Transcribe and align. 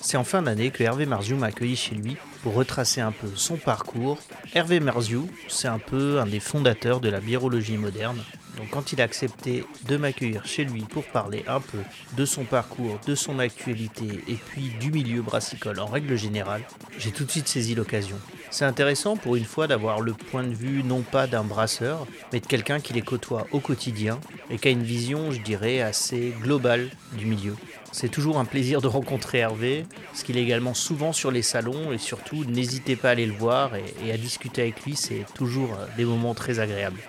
C'est 0.00 0.16
en 0.16 0.24
fin 0.24 0.42
d'année 0.42 0.70
que 0.70 0.82
Hervé 0.82 1.04
Marziou 1.04 1.36
m'a 1.36 1.46
accueilli 1.48 1.76
chez 1.76 1.94
lui 1.94 2.16
pour 2.42 2.54
retracer 2.54 3.00
un 3.00 3.12
peu 3.12 3.28
son 3.34 3.56
parcours. 3.56 4.18
Hervé 4.54 4.80
Marziou, 4.80 5.28
c'est 5.48 5.68
un 5.68 5.78
peu 5.78 6.20
un 6.20 6.26
des 6.26 6.40
fondateurs 6.40 7.00
de 7.00 7.10
la 7.10 7.20
biérologie 7.20 7.76
moderne. 7.76 8.22
Donc 8.56 8.70
quand 8.70 8.92
il 8.92 9.00
a 9.00 9.04
accepté 9.04 9.64
de 9.86 9.96
m'accueillir 9.96 10.46
chez 10.46 10.64
lui 10.64 10.82
pour 10.82 11.04
parler 11.04 11.44
un 11.46 11.60
peu 11.60 11.78
de 12.16 12.24
son 12.24 12.44
parcours, 12.44 12.98
de 13.06 13.14
son 13.14 13.38
actualité 13.38 14.24
et 14.26 14.34
puis 14.34 14.72
du 14.80 14.90
milieu 14.90 15.22
brassicole 15.22 15.78
en 15.80 15.86
règle 15.86 16.16
générale, 16.16 16.62
j'ai 16.98 17.12
tout 17.12 17.24
de 17.24 17.30
suite 17.30 17.48
saisi 17.48 17.74
l'occasion. 17.74 18.16
C'est 18.50 18.64
intéressant 18.64 19.16
pour 19.16 19.36
une 19.36 19.44
fois 19.44 19.66
d'avoir 19.66 20.00
le 20.00 20.14
point 20.14 20.42
de 20.42 20.54
vue 20.54 20.82
non 20.82 21.02
pas 21.02 21.26
d'un 21.26 21.44
brasseur, 21.44 22.06
mais 22.32 22.40
de 22.40 22.46
quelqu'un 22.46 22.80
qui 22.80 22.94
les 22.94 23.02
côtoie 23.02 23.46
au 23.52 23.60
quotidien 23.60 24.18
et 24.50 24.58
qui 24.58 24.68
a 24.68 24.70
une 24.70 24.82
vision, 24.82 25.30
je 25.30 25.40
dirais, 25.40 25.80
assez 25.80 26.32
globale 26.42 26.88
du 27.12 27.26
milieu. 27.26 27.54
C'est 27.92 28.08
toujours 28.08 28.38
un 28.38 28.44
plaisir 28.44 28.80
de 28.80 28.86
rencontrer 28.86 29.38
Hervé, 29.38 29.86
parce 30.10 30.22
qu'il 30.22 30.38
est 30.38 30.42
également 30.42 30.74
souvent 30.74 31.12
sur 31.12 31.30
les 31.30 31.42
salons 31.42 31.92
et 31.92 31.98
surtout 31.98 32.44
n'hésitez 32.44 32.96
pas 32.96 33.08
à 33.08 33.12
aller 33.12 33.26
le 33.26 33.34
voir 33.34 33.76
et, 33.76 33.84
et 34.04 34.12
à 34.12 34.16
discuter 34.16 34.62
avec 34.62 34.84
lui, 34.84 34.96
c'est 34.96 35.24
toujours 35.34 35.74
euh, 35.74 35.86
des 35.96 36.04
moments 36.04 36.34
très 36.34 36.58
agréables. 36.58 37.00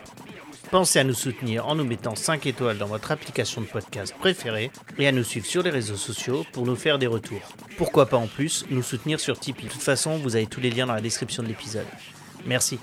Pensez 0.72 1.00
à 1.00 1.04
nous 1.04 1.14
soutenir 1.16 1.68
en 1.68 1.74
nous 1.76 1.84
mettant 1.84 2.14
5 2.16 2.46
étoiles 2.46 2.78
dans 2.78 2.86
votre 2.86 3.12
application 3.12 3.62
de 3.62 3.66
podcast 3.66 4.14
préférée 4.20 4.70
et 5.00 5.08
à 5.08 5.12
nous 5.12 5.24
suivre 5.24 5.46
sur 5.48 5.64
les 5.64 5.72
réseaux 5.72 5.96
sociaux 5.96 6.46
pour 6.54 6.66
nous 6.68 6.76
faire 6.76 7.00
des 7.00 7.08
retours. 7.08 7.42
Pourquoi 7.78 8.06
pas 8.06 8.18
en 8.18 8.28
plus 8.28 8.66
nous 8.70 8.84
soutenir 8.84 9.20
sur 9.20 9.40
Tipeee? 9.40 9.66
De 9.66 9.72
toute 9.72 9.82
façon, 9.82 10.18
vous 10.18 10.36
avez 10.36 10.46
tous 10.46 10.60
les 10.62 10.70
liens 10.70 10.86
dans 10.86 10.94
la 10.94 11.02
description 11.02 11.42
de 11.42 11.48
l'épisode. 11.48 11.88
Merci. 12.46 12.78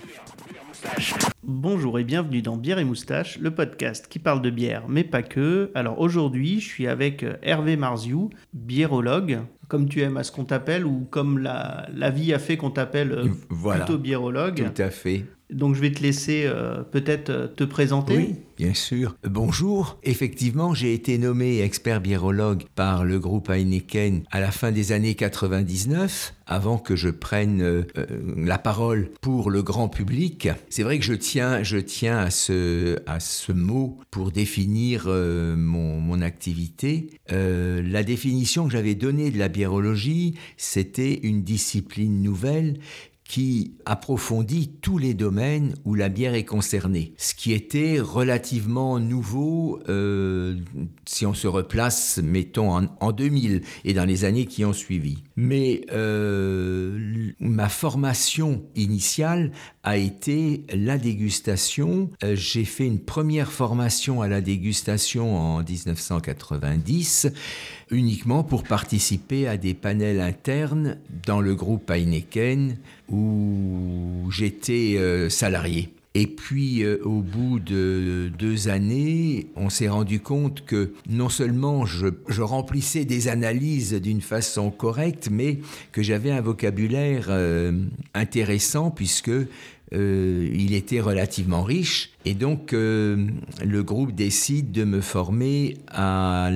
Bonjour 1.44 1.98
et 2.00 2.04
bienvenue 2.04 2.42
dans 2.42 2.56
Bière 2.56 2.78
et 2.80 2.84
Moustache, 2.84 3.38
le 3.38 3.52
podcast 3.52 4.06
qui 4.08 4.18
parle 4.18 4.42
de 4.42 4.50
bière, 4.50 4.82
mais 4.88 5.04
pas 5.04 5.22
que. 5.22 5.70
Alors 5.76 6.00
aujourd'hui, 6.00 6.60
je 6.60 6.66
suis 6.66 6.86
avec 6.88 7.22
euh, 7.22 7.34
Hervé 7.42 7.76
Marziou, 7.76 8.30
biérologue, 8.52 9.40
comme 9.68 9.88
tu 9.88 10.00
aimes 10.02 10.16
à 10.16 10.22
ce 10.24 10.32
qu'on 10.32 10.44
t'appelle, 10.44 10.84
ou 10.84 11.06
comme 11.10 11.38
la, 11.38 11.86
la 11.94 12.10
vie 12.10 12.34
a 12.34 12.38
fait 12.38 12.56
qu'on 12.56 12.70
t'appelle 12.70 13.12
euh, 13.12 13.28
Voilà. 13.48 13.84
plutôt 13.84 13.98
biérologue. 13.98 14.70
Tout 14.74 14.82
à 14.82 14.90
fait. 14.90 15.24
Donc 15.50 15.76
je 15.76 15.80
vais 15.80 15.92
te 15.92 16.02
laisser 16.02 16.42
euh, 16.44 16.82
peut-être 16.82 17.30
euh, 17.30 17.46
te 17.46 17.62
présenter. 17.62 18.16
Oui, 18.16 18.34
bien 18.56 18.74
sûr. 18.74 19.16
Bonjour. 19.22 19.96
Effectivement, 20.02 20.74
j'ai 20.74 20.92
été 20.92 21.18
nommé 21.18 21.60
expert 21.60 22.00
biérologue 22.00 22.64
par 22.74 23.04
le 23.04 23.20
groupe 23.20 23.48
Heineken 23.48 24.24
à 24.32 24.40
la 24.40 24.50
fin 24.50 24.72
des 24.72 24.90
années 24.90 25.14
99, 25.14 26.34
avant 26.46 26.78
que 26.78 26.96
je 26.96 27.10
prenne 27.10 27.62
euh, 27.62 27.84
la 28.36 28.58
parole 28.58 29.10
pour 29.20 29.50
le 29.50 29.62
grand 29.62 29.88
public. 29.88 30.48
C'est 30.68 30.82
vrai 30.82 30.98
que 30.98 31.04
je 31.04 31.14
tiens, 31.14 31.62
je 31.62 31.78
tiens 31.78 32.18
à 32.18 32.30
ce, 32.30 32.98
à 33.06 33.20
ce 33.20 33.52
mot 33.52 33.98
pour 34.10 34.32
définir 34.32 35.06
mon, 35.06 36.00
mon 36.00 36.22
activité. 36.22 37.10
La 37.28 38.02
définition 38.02 38.66
que 38.66 38.72
j'avais 38.72 38.94
donnée 38.94 39.30
de 39.30 39.38
la 39.38 39.48
biérologie, 39.48 40.34
c'était 40.56 41.20
une 41.22 41.42
discipline 41.42 42.22
nouvelle 42.22 42.78
qui 43.28 43.74
approfondit 43.84 44.70
tous 44.80 44.98
les 44.98 45.14
domaines 45.14 45.74
où 45.84 45.94
la 45.94 46.08
bière 46.08 46.34
est 46.34 46.44
concernée. 46.44 47.12
Ce 47.16 47.34
qui 47.34 47.52
était 47.52 47.98
relativement 48.00 48.98
nouveau 49.00 49.80
euh, 49.88 50.56
si 51.06 51.26
on 51.26 51.34
se 51.34 51.48
replace, 51.48 52.20
mettons, 52.22 52.72
en, 52.72 52.86
en 53.00 53.12
2000 53.12 53.62
et 53.84 53.94
dans 53.94 54.04
les 54.04 54.24
années 54.24 54.46
qui 54.46 54.64
ont 54.64 54.72
suivi. 54.72 55.24
Mais 55.36 55.82
euh, 55.92 57.32
ma 57.40 57.68
formation 57.68 58.64
initiale 58.74 59.52
a 59.82 59.96
été 59.96 60.64
la 60.72 60.98
dégustation. 60.98 62.10
Euh, 62.22 62.36
J'ai 62.36 62.64
fait 62.64 62.86
une 62.86 63.00
première 63.00 63.50
formation 63.52 64.22
à 64.22 64.28
la 64.28 64.40
dégustation 64.40 65.36
en 65.36 65.62
1990 65.62 67.28
uniquement 67.90 68.42
pour 68.42 68.64
participer 68.64 69.46
à 69.46 69.56
des 69.56 69.74
panels 69.74 70.20
internes 70.20 70.98
dans 71.24 71.40
le 71.40 71.54
groupe 71.54 71.90
Heineken 71.90 72.76
où 73.10 74.28
j'étais 74.30 74.96
euh, 74.98 75.28
salarié. 75.28 75.90
Et 76.14 76.26
puis, 76.26 76.82
euh, 76.82 76.98
au 77.04 77.20
bout 77.20 77.60
de 77.60 78.30
deux 78.38 78.68
années, 78.68 79.48
on 79.54 79.68
s'est 79.68 79.88
rendu 79.88 80.20
compte 80.20 80.64
que 80.64 80.92
non 81.08 81.28
seulement 81.28 81.84
je, 81.84 82.08
remplissais 82.40 83.04
des 83.04 83.28
analyses 83.28 83.92
d'une 83.92 84.22
façon 84.22 84.70
correcte, 84.70 85.28
mais 85.30 85.58
que 85.92 86.02
j'avais 86.02 86.30
un 86.30 86.40
vocabulaire 86.40 87.26
euh, 87.28 87.72
intéressant 88.14 88.90
puisque 88.90 89.30
il 89.92 90.74
était 90.74 91.00
relativement 91.00 91.62
riche. 91.62 92.15
Et 92.28 92.34
donc, 92.34 92.72
euh, 92.72 93.28
le 93.64 93.84
groupe 93.84 94.10
décide 94.10 94.72
de 94.72 94.82
me 94.82 95.00
former 95.00 95.76
à 95.86 96.50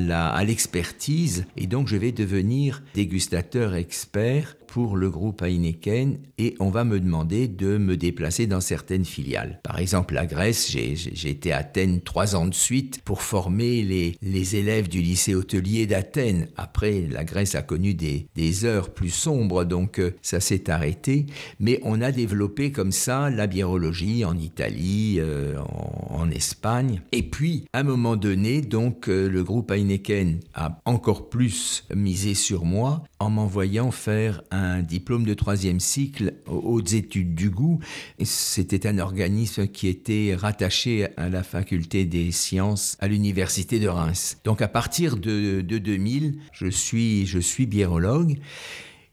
l'expertise. 0.45 1.47
et 1.57 1.69
donc, 1.69 1.87
je 1.87 1.97
vais 1.97 2.11
devenir 2.11 2.83
dégustateur 2.95 3.77
expert 3.77 4.57
pour 4.71 4.97
le 4.97 5.11
groupe 5.11 5.43
Heineken. 5.43 6.19
Et 6.39 6.55
on 6.61 6.71
va 6.71 6.85
me 6.85 7.01
demander 7.01 7.49
de 7.49 7.77
me 7.77 7.97
déplacer 7.97 8.47
dans 8.47 8.61
certaines 8.61 9.05
filiales. 9.05 9.61
Par 9.63 9.79
exemple, 9.79 10.15
la 10.15 10.27
Grèce, 10.27 10.71
j'ai 10.71 11.29
été 11.29 11.53
à 11.53 11.59
Athènes 11.59 12.01
trois 12.01 12.37
ans 12.37 12.47
de 12.47 12.55
suite 12.55 13.03
pour 13.05 13.21
former 13.21 13.83
les, 13.83 14.57
élèves 14.57 14.89
du 14.89 15.03
lycée 15.03 15.35
hôtelier 15.35 15.87
d'Athènes. 15.87 16.49
Après, 16.57 17.07
la 17.11 17.25
Grèce 17.25 17.55
a 17.55 17.63
connu 17.63 17.95
des, 17.95 18.27
des 18.35 18.65
heures 18.65 18.91
plus 18.91 19.11
sombres, 19.11 19.65
donc 19.65 19.99
euh, 19.99 20.13
ça 20.23 20.41
s'est 20.41 20.71
arrêté. 20.71 21.27
Mais 21.59 21.79
on 21.83 22.01
a 22.01 22.11
développé 22.11 22.73
comme 22.73 22.93
ça 22.93 23.29
la 23.29 23.47
biérologie 23.47 24.25
en 24.25 24.37
Italie, 24.39 25.17
euh, 25.19 25.60
en, 25.61 26.31
Espagne. 26.31 27.03
Et 27.11 27.25
puis, 27.25 27.65
à 27.73 27.81
un 27.81 27.83
moment 27.83 28.15
donné, 28.15 28.61
donc, 28.61 29.09
euh, 29.09 29.29
le 29.29 29.43
groupe 29.43 29.73
Heineken 29.73 30.39
a 30.55 30.81
encore 30.85 31.29
plus 31.29 31.85
misé 31.93 32.35
sur 32.35 32.65
moi 32.65 33.03
en 33.19 33.31
m'envoyant 33.31 33.91
faire 33.91 34.43
un 34.53 34.81
diplôme 34.81 35.25
de 35.25 35.35
troisième 35.35 35.81
cycle 35.81 36.35
aux 36.47 36.61
hautes 36.77 36.93
études 36.93 37.35
du 37.35 37.51
goût. 37.51 37.81
C'était 38.23 38.87
un 38.87 38.99
organisme 38.99 39.67
qui 39.67 39.89
était 39.89 40.37
rattaché 40.39 41.09
à 41.17 41.29
la 41.29 41.43
faculté 41.43 42.05
des 42.05 42.31
sciences 42.31 42.97
à 43.01 43.09
l'université 43.09 43.81
de 43.81 43.89
Reims. 43.89 44.39
Donc, 44.45 44.63
à 44.63 44.69
partir 44.69 45.17
de, 45.17 45.63
de 45.63 45.79
2000, 45.79 46.39
je 46.53 46.69
suis, 46.69 47.27
je 47.27 47.41
suis 47.41 47.67
biérologue. 47.67 48.39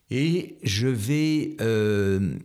Et 0.09 0.55
je 0.63 0.87
vais, 0.87 1.57
euh, 1.59 2.35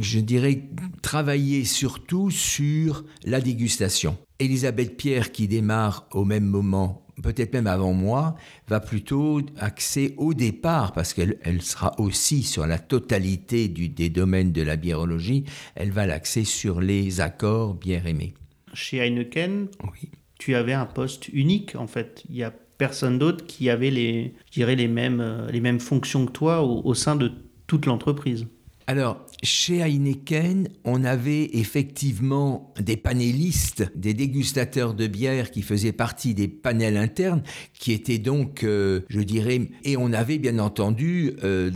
je 0.00 0.20
dirais, 0.20 0.62
travailler 1.02 1.64
surtout 1.64 2.30
sur 2.30 3.04
la 3.24 3.40
dégustation. 3.40 4.18
Elisabeth 4.38 4.96
Pierre, 4.96 5.32
qui 5.32 5.48
démarre 5.48 6.06
au 6.12 6.26
même 6.26 6.44
moment, 6.44 7.06
peut-être 7.22 7.54
même 7.54 7.66
avant 7.66 7.94
moi, 7.94 8.36
va 8.68 8.80
plutôt 8.80 9.40
axer 9.56 10.12
au 10.18 10.34
départ, 10.34 10.92
parce 10.92 11.14
qu'elle 11.14 11.38
elle 11.42 11.62
sera 11.62 11.98
aussi 11.98 12.42
sur 12.42 12.66
la 12.66 12.78
totalité 12.78 13.68
du- 13.68 13.88
des 13.88 14.10
domaines 14.10 14.52
de 14.52 14.60
la 14.60 14.76
biérologie, 14.76 15.44
elle 15.76 15.92
va 15.92 16.06
l'axer 16.06 16.44
sur 16.44 16.82
les 16.82 17.22
accords 17.22 17.72
bière 17.74 18.06
aimés. 18.06 18.34
Chez 18.74 18.98
Heineken, 18.98 19.68
Oui. 19.84 20.10
tu 20.38 20.54
avais 20.54 20.74
un 20.74 20.84
poste 20.84 21.28
unique 21.28 21.74
en 21.76 21.86
fait. 21.86 22.22
Il 22.28 22.36
y 22.36 22.42
a 22.42 22.52
personne 22.78 23.18
d'autre 23.18 23.46
qui 23.46 23.70
avait 23.70 23.90
les, 23.90 24.34
je 24.46 24.52
dirais 24.52 24.76
les 24.76 24.88
mêmes, 24.88 25.20
euh, 25.20 25.50
les 25.50 25.60
mêmes 25.60 25.80
fonctions 25.80 26.26
que 26.26 26.32
toi 26.32 26.62
au, 26.62 26.94
sein 26.94 27.16
de 27.16 27.32
toute 27.66 27.86
l'entreprise. 27.86 28.46
Alors, 28.88 29.26
chez 29.42 29.80
Heineken, 29.80 30.68
on 30.84 31.02
avait 31.02 31.50
effectivement 31.54 32.72
des 32.80 32.96
panélistes, 32.96 33.90
des 33.96 34.14
dégustateurs 34.14 34.94
de 34.94 35.08
bière 35.08 35.50
qui 35.50 35.62
faisaient 35.62 35.90
partie 35.90 36.34
des 36.34 36.46
panels 36.46 36.96
internes, 36.96 37.42
qui 37.76 37.90
étaient 37.90 38.18
donc, 38.18 38.62
euh, 38.62 39.00
je 39.08 39.20
dirais, 39.20 39.70
et 39.82 39.96
on 39.96 40.12
avait 40.12 40.38
bien 40.38 40.60
entendu 40.60 41.32
euh, 41.42 41.70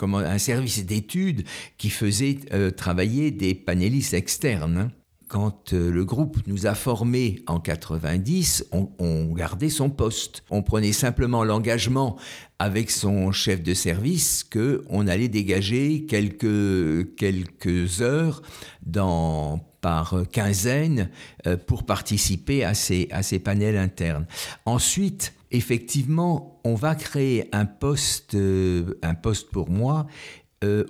un 0.00 0.38
service 0.38 0.86
d'études 0.86 1.44
qui 1.76 1.90
faisait 1.90 2.38
travailler 2.74 3.30
des 3.30 3.54
panélistes 3.54 4.14
externes. 4.14 4.90
Quand 5.28 5.72
euh, 5.72 5.90
le 5.90 6.04
groupe 6.04 6.38
nous 6.46 6.66
a 6.66 6.74
formés 6.74 7.42
en 7.48 7.58
90, 7.58 8.66
on, 8.70 9.24
gardait 9.34 9.70
son 9.70 9.90
poste. 9.90 10.44
On 10.50 10.62
prenait 10.62 10.92
simplement 10.92 11.42
l'engagement 11.42 12.16
avec 12.60 12.92
son 12.92 13.32
chef 13.32 13.62
de 13.62 13.74
service 13.74 14.44
que 14.44 14.84
on 14.88 15.08
allait 15.08 15.28
dégager 15.28 16.06
quelques, 16.06 17.16
quelques 17.16 18.02
heures 18.02 18.40
dans, 18.84 19.58
par 19.80 20.14
quinzaine 20.30 21.10
euh, 21.46 21.56
pour 21.56 21.84
participer 21.84 22.62
à 22.62 22.74
ces, 22.74 23.08
à 23.10 23.24
ces 23.24 23.40
panels 23.40 23.76
internes. 23.76 24.26
Ensuite, 24.64 25.34
effectivement, 25.50 26.60
on 26.62 26.76
va 26.76 26.94
créer 26.94 27.48
un 27.52 27.66
poste, 27.66 28.34
euh, 28.34 28.98
un 29.02 29.14
poste 29.14 29.50
pour 29.50 29.70
moi 29.70 30.06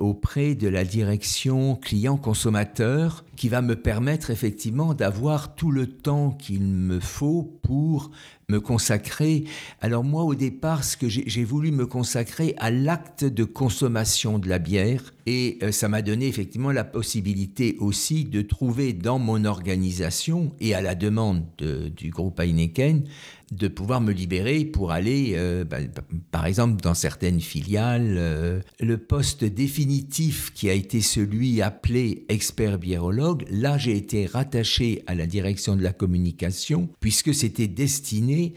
auprès 0.01 0.55
de 0.55 0.69
la 0.69 0.85
direction 0.85 1.77
client-consommateur 1.77 3.26
qui 3.37 3.49
va 3.49 3.63
me 3.63 3.77
permettre 3.77 4.31
effectivement 4.31 4.95
d'avoir 4.95 5.55
tout 5.55 5.71
le 5.71 5.87
temps 5.87 6.31
qu'il 6.31 6.63
me 6.63 7.01
faut 7.01 7.59
pour 7.63 8.11
me 8.49 8.61
consacrer. 8.61 9.45
Alors 9.81 10.05
moi, 10.05 10.23
au 10.23 10.35
départ, 10.35 10.85
ce 10.85 10.97
que 10.97 11.09
j'ai 11.09 11.45
voulu 11.45 11.73
me 11.73 11.87
consacrer 11.87 12.55
à 12.59 12.71
l'acte 12.71 13.25
de 13.25 13.45
consommation 13.45 14.39
de 14.39 14.49
la 14.49 14.59
bière, 14.59 15.15
et 15.27 15.59
euh, 15.63 15.73
ça 15.73 15.89
m'a 15.89 16.03
donné 16.03 16.29
effectivement 16.29 16.71
la 16.71 16.85
possibilité 16.85 17.77
aussi 17.81 18.25
de 18.25 18.43
trouver 18.43 18.93
dans 18.93 19.19
mon 19.19 19.45
organisation 19.45 20.53
et 20.61 20.75
à 20.75 20.81
la 20.81 20.95
demande 20.95 21.43
du 21.97 22.11
groupe 22.11 22.39
Heineken 22.39 23.05
de 23.53 23.69
pouvoir 23.69 24.01
me 24.01 24.13
libérer 24.13 24.65
pour 24.65 24.91
aller, 24.91 25.35
euh, 25.37 25.65
bah, 25.65 25.77
par 26.33 26.47
exemple, 26.47 26.83
dans 26.83 26.95
certaines 26.95 27.41
filiales. 27.41 28.17
Euh, 28.19 28.61
le 28.81 28.99
poste 28.99 29.45
définitif 29.45 30.53
qui 30.53 30.69
a 30.69 30.73
été 30.73 31.01
celui 31.01 31.63
appelé 31.63 32.25
expert 32.29 32.79
biérologue, 32.79 33.26
là 33.51 33.79
j'ai 33.79 33.97
été 33.97 34.27
rattaché 34.27 35.03
à 35.07 35.15
la 35.15 35.27
direction 35.27 35.77
de 35.77 35.83
la 35.83 35.93
communication 35.93 36.89
puisque 37.01 37.35
c'était 37.35 37.69
destiné 37.69 38.55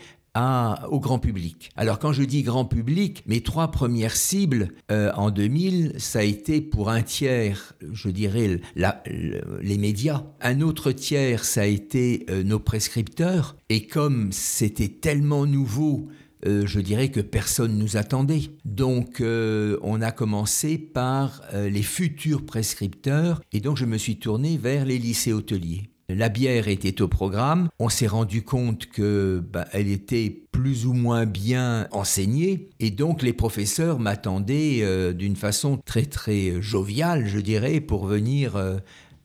au 0.89 0.99
grand 0.99 1.19
public. 1.19 1.69
Alors 1.75 1.99
quand 1.99 2.13
je 2.13 2.23
dis 2.23 2.43
grand 2.43 2.65
public, 2.65 3.23
mes 3.25 3.41
trois 3.41 3.71
premières 3.71 4.15
cibles 4.15 4.69
euh, 4.91 5.11
en 5.15 5.31
2000, 5.31 5.95
ça 5.97 6.19
a 6.19 6.23
été 6.23 6.61
pour 6.61 6.89
un 6.89 7.01
tiers, 7.01 7.73
je 7.91 8.09
dirais, 8.09 8.59
les 8.75 9.77
médias. 9.77 10.23
Un 10.41 10.61
autre 10.61 10.91
tiers, 10.91 11.43
ça 11.43 11.61
a 11.61 11.65
été 11.65 12.25
euh, 12.29 12.43
nos 12.43 12.59
prescripteurs. 12.59 13.55
Et 13.69 13.87
comme 13.87 14.31
c'était 14.31 14.87
tellement 14.87 15.45
nouveau, 15.45 16.07
euh, 16.45 16.65
je 16.65 16.79
dirais 16.79 17.09
que 17.09 17.19
personne 17.19 17.77
nous 17.77 17.97
attendait. 17.97 18.41
Donc 18.65 19.21
on 19.21 20.01
a 20.01 20.11
commencé 20.11 20.77
par 20.77 21.41
les 21.53 21.83
futurs 21.83 22.45
prescripteurs 22.45 23.41
et 23.51 23.59
donc 23.59 23.77
je 23.77 23.85
me 23.85 23.97
suis 23.97 24.17
tourné 24.17 24.57
vers 24.57 24.85
les 24.85 24.97
lycées 24.97 25.33
hôteliers. 25.33 25.89
La 26.09 26.29
bière 26.29 26.67
était 26.67 27.03
au 27.03 27.07
programme. 27.07 27.69
On 27.77 27.87
s'est 27.87 28.07
rendu 28.07 28.41
compte 28.41 28.87
que 28.87 29.43
bah, 29.47 29.67
elle 29.73 29.87
était 29.87 30.47
plus 30.51 30.87
ou 30.87 30.93
moins 30.93 31.27
bien 31.27 31.87
enseignée 31.91 32.69
et 32.79 32.89
donc 32.89 33.21
les 33.21 33.31
professeurs 33.31 33.99
m'attendaient 33.99 34.79
euh, 34.81 35.13
d'une 35.13 35.35
façon 35.35 35.77
très 35.77 36.05
très 36.05 36.63
joviale, 36.63 37.27
je 37.27 37.37
dirais, 37.37 37.79
pour 37.79 38.07
venir 38.07 38.57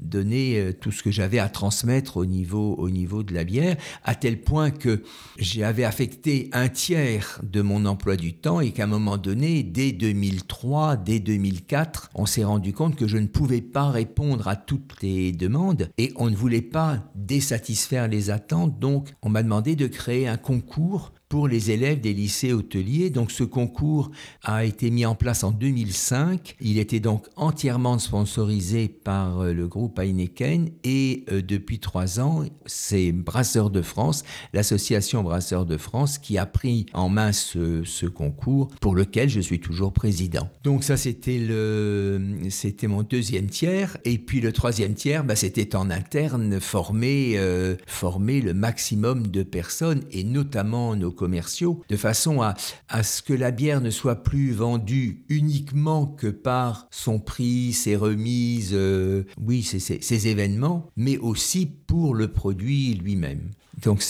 donner 0.01 0.59
euh, 0.59 0.73
tout 0.73 0.93
ce 0.93 1.03
que 1.03 1.11
j'avais 1.11 1.39
à 1.39 1.49
transmettre 1.49 2.17
au 2.17 2.27
niveau, 2.27 2.75
au 2.75 2.91
niveau 2.91 3.23
de 3.23 3.33
la 3.33 3.45
bière, 3.45 3.77
à 4.05 4.15
tel 4.15 4.41
point 4.41 4.71
que 4.71 5.03
j'avais 5.39 5.85
affecté 5.85 6.51
un 6.53 6.69
tiers 6.69 7.41
de 7.43 7.63
mon 7.63 7.87
emploi 7.87 8.17
du 8.17 8.35
temps 8.35 8.61
et 8.61 8.73
qu'à 8.73 8.85
un 8.85 8.89
moment 8.89 9.17
donné, 9.17 9.63
dès 9.63 9.93
2003, 9.93 10.97
dès 10.97 11.21
2004, 11.21 12.11
on 12.15 12.27
s'est 12.27 12.45
rendu 12.45 12.73
compte 12.73 12.97
que 12.97 13.09
je 13.09 13.19
ne 13.19 13.27
pouvais 13.27 13.63
pas 13.63 13.91
répondre 13.91 14.49
à 14.49 14.57
toutes 14.57 15.03
les 15.03 15.33
demandes 15.33 15.89
et 15.99 16.13
on 16.17 16.29
ne 16.29 16.37
voulait 16.37 16.63
pas 16.63 17.03
désatisfaire 17.15 18.09
les 18.09 18.31
attentes, 18.31 18.79
donc 18.79 19.15
on 19.23 19.29
m'a 19.29 19.43
demandé 19.43 19.77
de 19.77 19.87
créer 19.87 20.29
un 20.29 20.37
concours 20.37 21.13
pour 21.29 21.49
les 21.49 21.71
élèves 21.71 22.01
des 22.01 22.13
lycées 22.13 22.53
hôteliers. 22.53 23.11
Donc 23.11 23.31
ce 23.31 23.45
concours 23.45 24.11
a 24.43 24.65
été 24.65 24.91
mis 24.91 25.07
en 25.07 25.15
place 25.15 25.45
en 25.45 25.51
2005. 25.51 26.57
Il 26.61 26.79
était 26.79 27.01
donc 27.01 27.27
entièrement 27.37 27.99
sponsorisé 27.99 28.89
par 28.89 29.41
euh, 29.41 29.53
le 29.53 29.67
groupe 29.67 29.99
Heineken 29.99 30.71
et 30.85 31.25
euh, 31.31 31.43
depuis 31.43 31.79
trois 31.79 32.21
ans, 32.21 32.45
c'est 32.67 33.13
Brasseurs 33.13 33.71
de 33.71 33.83
France, 33.83 34.25
l'association 34.53 35.23
Brasseurs 35.23 35.67
de 35.67 35.77
France, 35.77 36.19
qui 36.19 36.39
a 36.39 36.47
pris 36.47 36.87
en 36.93 37.09
main 37.09 37.33
ce, 37.33 38.07
concours 38.07 38.69
pour 38.81 38.95
lequel 38.95 39.29
je 39.29 39.41
suis 39.41 39.61
toujours 39.61 39.93
président. 39.93 40.49
Donc 40.63 40.85
ça 40.85 40.97
c'était 40.97 41.39
le 41.39 42.21
c'était 42.51 42.87
mon 42.87 43.03
deuxième 43.03 43.47
tiers 43.47 43.97
et 44.05 44.19
puis 44.19 44.41
le 44.41 44.53
troisième 44.53 44.95
tiers, 44.95 45.25
bah, 45.25 45.37
c'était 45.37 45.75
en 45.75 45.91
interne 45.91 46.61
former 46.61 47.35
euh, 47.37 47.77
former 47.87 48.41
le 48.41 48.55
maximum 48.55 49.29
de 49.29 49.43
personnes 49.43 50.03
et 50.13 50.23
notamment 50.25 50.95
nos 50.97 51.11
commerciaux, 51.15 51.83
de 51.89 51.97
façon 51.97 52.43
à, 52.43 52.55
ce 53.03 53.23
que 53.23 53.33
la 53.33 53.51
bière 53.51 53.81
ne 53.81 53.91
soit 53.91 54.23
plus 54.23 54.53
vendue 54.53 55.25
uniquement 55.29 56.07
que 56.07 56.27
par 56.27 56.87
son 56.91 57.19
prix, 57.19 57.73
ses 57.73 57.97
remises, 57.97 58.73
euh, 58.73 59.25
oui, 59.41 59.63
ces 59.63 60.29
événements, 60.29 60.91
mais 60.97 61.19
aussi 61.19 61.67
pour 61.67 62.15
le 62.15 62.29
produit 62.29 62.95
lui-même. 62.95 63.51
Donc 63.83 64.03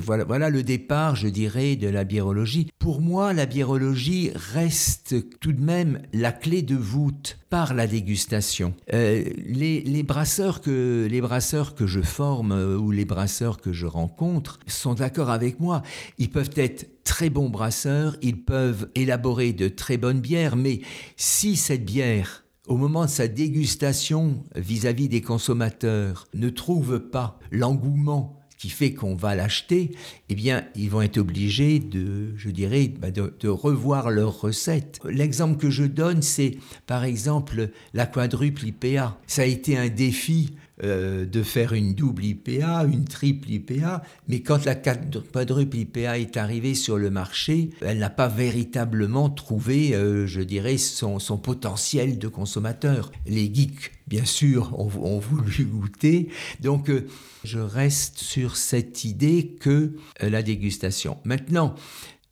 voilà, 0.00 0.50
le 0.50 0.62
départ, 0.62 1.16
je 1.16 1.28
dirais, 1.28 1.76
de 1.76 1.88
la 1.88 2.04
biérologie. 2.04 2.70
Pour 2.78 3.00
moi, 3.00 3.32
la 3.32 3.46
biérologie 3.46 4.30
reste 4.34 5.14
tout 5.40 5.52
de 5.52 5.60
même 5.60 6.00
la 6.12 6.32
clé 6.32 6.62
de 6.62 6.76
voûte 6.76 7.38
par 7.50 7.74
la 7.74 7.86
dégustation. 7.86 8.74
Euh, 8.92 9.24
les, 9.46 10.02
brasseurs 10.02 10.60
que, 10.60 11.06
les 11.10 11.20
brasseurs 11.20 11.74
que 11.74 11.86
je 11.86 12.00
forme 12.00 12.52
euh, 12.52 12.76
ou 12.76 12.90
les 12.90 13.04
brasseurs 13.04 13.60
que 13.60 13.72
je 13.72 13.86
rencontre 13.86 14.58
sont 14.66 14.94
d'accord 14.94 15.30
avec 15.30 15.60
moi. 15.60 15.82
Ils 16.18 16.30
peuvent 16.30 16.50
être 16.56 17.04
très 17.04 17.30
bons 17.30 17.50
brasseurs, 17.50 18.16
ils 18.22 18.42
peuvent 18.42 18.88
élaborer 18.94 19.52
de 19.52 19.68
très 19.68 19.96
bonnes 19.96 20.20
bières, 20.20 20.56
mais 20.56 20.80
si 21.16 21.56
cette 21.56 21.84
bière 21.84 22.44
au 22.66 22.78
moment 22.78 23.04
de 23.04 23.10
sa 23.10 23.28
dégustation 23.28 24.42
vis-à-vis 24.56 25.06
-vis 25.06 25.10
des 25.10 25.20
consommateurs, 25.20 26.26
ne 26.32 26.48
trouve 26.48 26.98
pas 26.98 27.38
l'engouement 27.50 28.40
qui 28.58 28.70
fait 28.70 28.94
qu'on 28.94 29.14
va 29.14 29.34
l'acheter, 29.34 29.92
eh 30.28 30.34
bien, 30.34 30.64
ils 30.74 30.90
vont 30.90 31.02
être 31.02 31.18
obligés 31.18 31.78
de, 31.78 32.34
je 32.36 32.50
dirais, 32.50 32.88
bah, 32.88 33.10
de, 33.10 33.48
revoir 33.48 34.10
leurs 34.10 34.40
recettes. 34.40 35.00
L'exemple 35.04 35.58
que 35.58 35.70
je 35.70 35.84
donne, 35.84 36.22
c'est 36.22 36.58
par 36.86 37.04
exemple 37.04 37.70
la 37.92 38.06
quadruple 38.06 38.66
IPA. 38.66 39.18
Ça 39.26 39.42
a 39.42 39.46
été 39.46 39.76
un 39.76 39.88
défi 39.88 40.54
euh, 40.82 41.24
de 41.24 41.44
faire 41.44 41.72
une 41.72 41.94
double 41.94 42.24
IPA, 42.24 42.86
une 42.86 43.04
triple 43.04 43.48
IPA, 43.48 44.02
mais 44.26 44.40
quand 44.40 44.64
la 44.64 44.74
quadruple 44.74 45.76
IPA 45.76 46.18
est 46.18 46.36
arrivée 46.36 46.74
sur 46.74 46.98
le 46.98 47.10
marché, 47.10 47.70
elle 47.80 47.98
n'a 47.98 48.10
pas 48.10 48.26
véritablement 48.26 49.30
trouvé, 49.30 49.94
euh, 49.94 50.26
je 50.26 50.40
dirais, 50.40 50.76
son, 50.76 51.20
potentiel 51.38 52.18
de 52.18 52.26
consommateur. 52.26 53.12
Les 53.24 53.54
geeks, 53.54 53.92
bien 54.08 54.24
sûr, 54.24 54.76
ont, 54.76 54.88
voulu 55.20 55.64
goûter, 55.64 56.28
donc 56.58 56.90
euh, 56.90 57.06
je 57.44 57.60
reste 57.60 58.18
sur 58.18 58.56
cette 58.56 59.04
idée 59.04 59.54
que 59.60 59.94
la 60.20 60.42
dégustation. 60.42 61.18
Maintenant, 61.22 61.76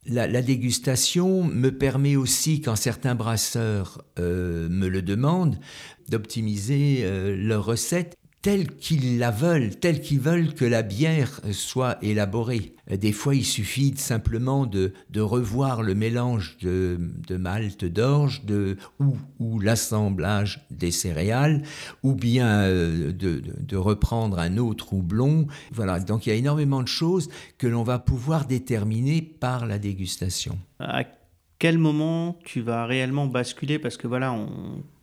la, 0.05 0.43
dégustation 0.43 1.44
me 1.44 1.71
permet 1.71 2.17
aussi, 2.17 2.61
quand 2.61 2.75
certains 2.75 3.15
brasseurs 3.15 4.03
me 4.19 4.89
le 4.89 5.00
demandent, 5.00 5.61
d'optimiser 6.09 7.05
leurs 7.37 7.65
recettes 7.65 8.17
telle 8.43 8.75
qu'ils 8.75 9.19
la 9.19 9.31
veulent, 9.31 9.77
telle 9.77 10.00
qu'ils 10.00 10.21
veulent 10.21 10.53
que 10.53 10.65
la 10.65 10.83
bière 10.83 11.41
soit 11.53 11.97
élaborée. 12.03 12.75
Des 12.91 13.12
fois, 13.12 13.37
il 13.37 13.44
suffit 13.44 13.94
simplement 13.97 14.67
de, 14.67 14.93
revoir 15.17 15.83
le 15.83 15.94
mélange 15.94 16.59
de, 16.61 16.99
de 17.29 17.37
malt 17.37 17.85
d'orge 17.85 18.44
de, 18.44 18.77
ou, 18.99 19.17
ou 19.39 19.61
l'assemblage 19.61 20.67
des 20.71 20.91
céréales, 20.91 21.62
ou 22.03 22.15
bien 22.15 22.62
euh, 22.62 23.12
de, 23.12 23.41
de, 23.61 23.77
reprendre 23.77 24.41
un 24.41 24.59
autre 24.59 24.93
houblon. 24.93 25.47
Voilà, 25.73 26.00
donc 26.00 26.27
il 26.27 26.31
y 26.31 26.33
a 26.33 26.37
énormément 26.37 26.83
de 26.83 26.89
choses 26.89 27.29
que 27.59 27.69
l'on 27.69 27.85
va 27.85 28.00
pouvoir 28.00 28.47
déterminer 28.47 29.23
par 29.23 29.67
la 29.67 29.79
dégustation 29.79 30.58
quel 31.62 31.78
moment 31.78 32.36
tu 32.42 32.60
vas 32.60 32.86
réellement 32.86 33.28
basculer? 33.28 33.78
Parce 33.78 33.96
que 33.96 34.08
voilà, 34.08 34.36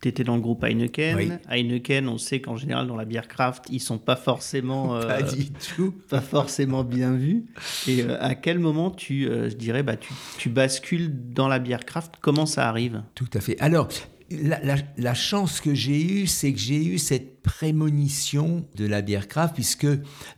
tu 0.02 0.10
étais 0.10 0.26
dans 0.26 0.36
le 0.36 0.42
groupe 0.42 0.62
Heineken. 0.66 1.40
Heineken, 1.50 2.10
on 2.10 2.18
sait 2.18 2.42
qu'en 2.42 2.58
général, 2.58 2.86
dans 2.86 2.98
la 2.98 3.06
bière 3.06 3.30
craft, 3.30 3.64
ils 3.70 3.80
sont 3.80 3.98
pas 3.98 4.18
forcément, 4.18 4.94
euh, 4.98 5.08
pas, 5.08 5.24
tout. 5.24 5.96
pas 6.10 6.20
forcément 6.20 6.84
bien 6.84 7.14
vus. 7.14 7.46
Et 7.88 8.02
euh, 8.02 8.22
à 8.22 8.36
quel 8.36 8.60
moment 8.60 8.92
tu, 8.92 9.30
euh, 9.30 9.50
je 9.50 9.56
dirais, 9.56 9.84
bah, 9.84 9.96
tu, 9.96 10.12
tu 10.38 10.50
bascules 10.50 11.32
dans 11.34 11.48
la 11.48 11.60
bière 11.60 11.86
craft? 11.86 12.16
Comment 12.20 12.46
ça 12.46 12.68
arrive? 12.68 13.04
Tout 13.16 13.30
à 13.36 13.40
fait. 13.40 13.58
Alors, 13.62 13.88
la, 14.32 15.14
chance 15.14 15.62
que 15.62 15.74
j'ai 15.74 16.02
eue, 16.02 16.28
c'est 16.28 16.54
que 16.54 16.60
j'ai 16.60 16.84
eu 16.84 16.98
cette 16.98 17.42
prémonition 17.42 18.66
de 18.76 18.86
la 18.86 19.02
bière 19.02 19.28
craft, 19.28 19.56
puisque 19.56 19.88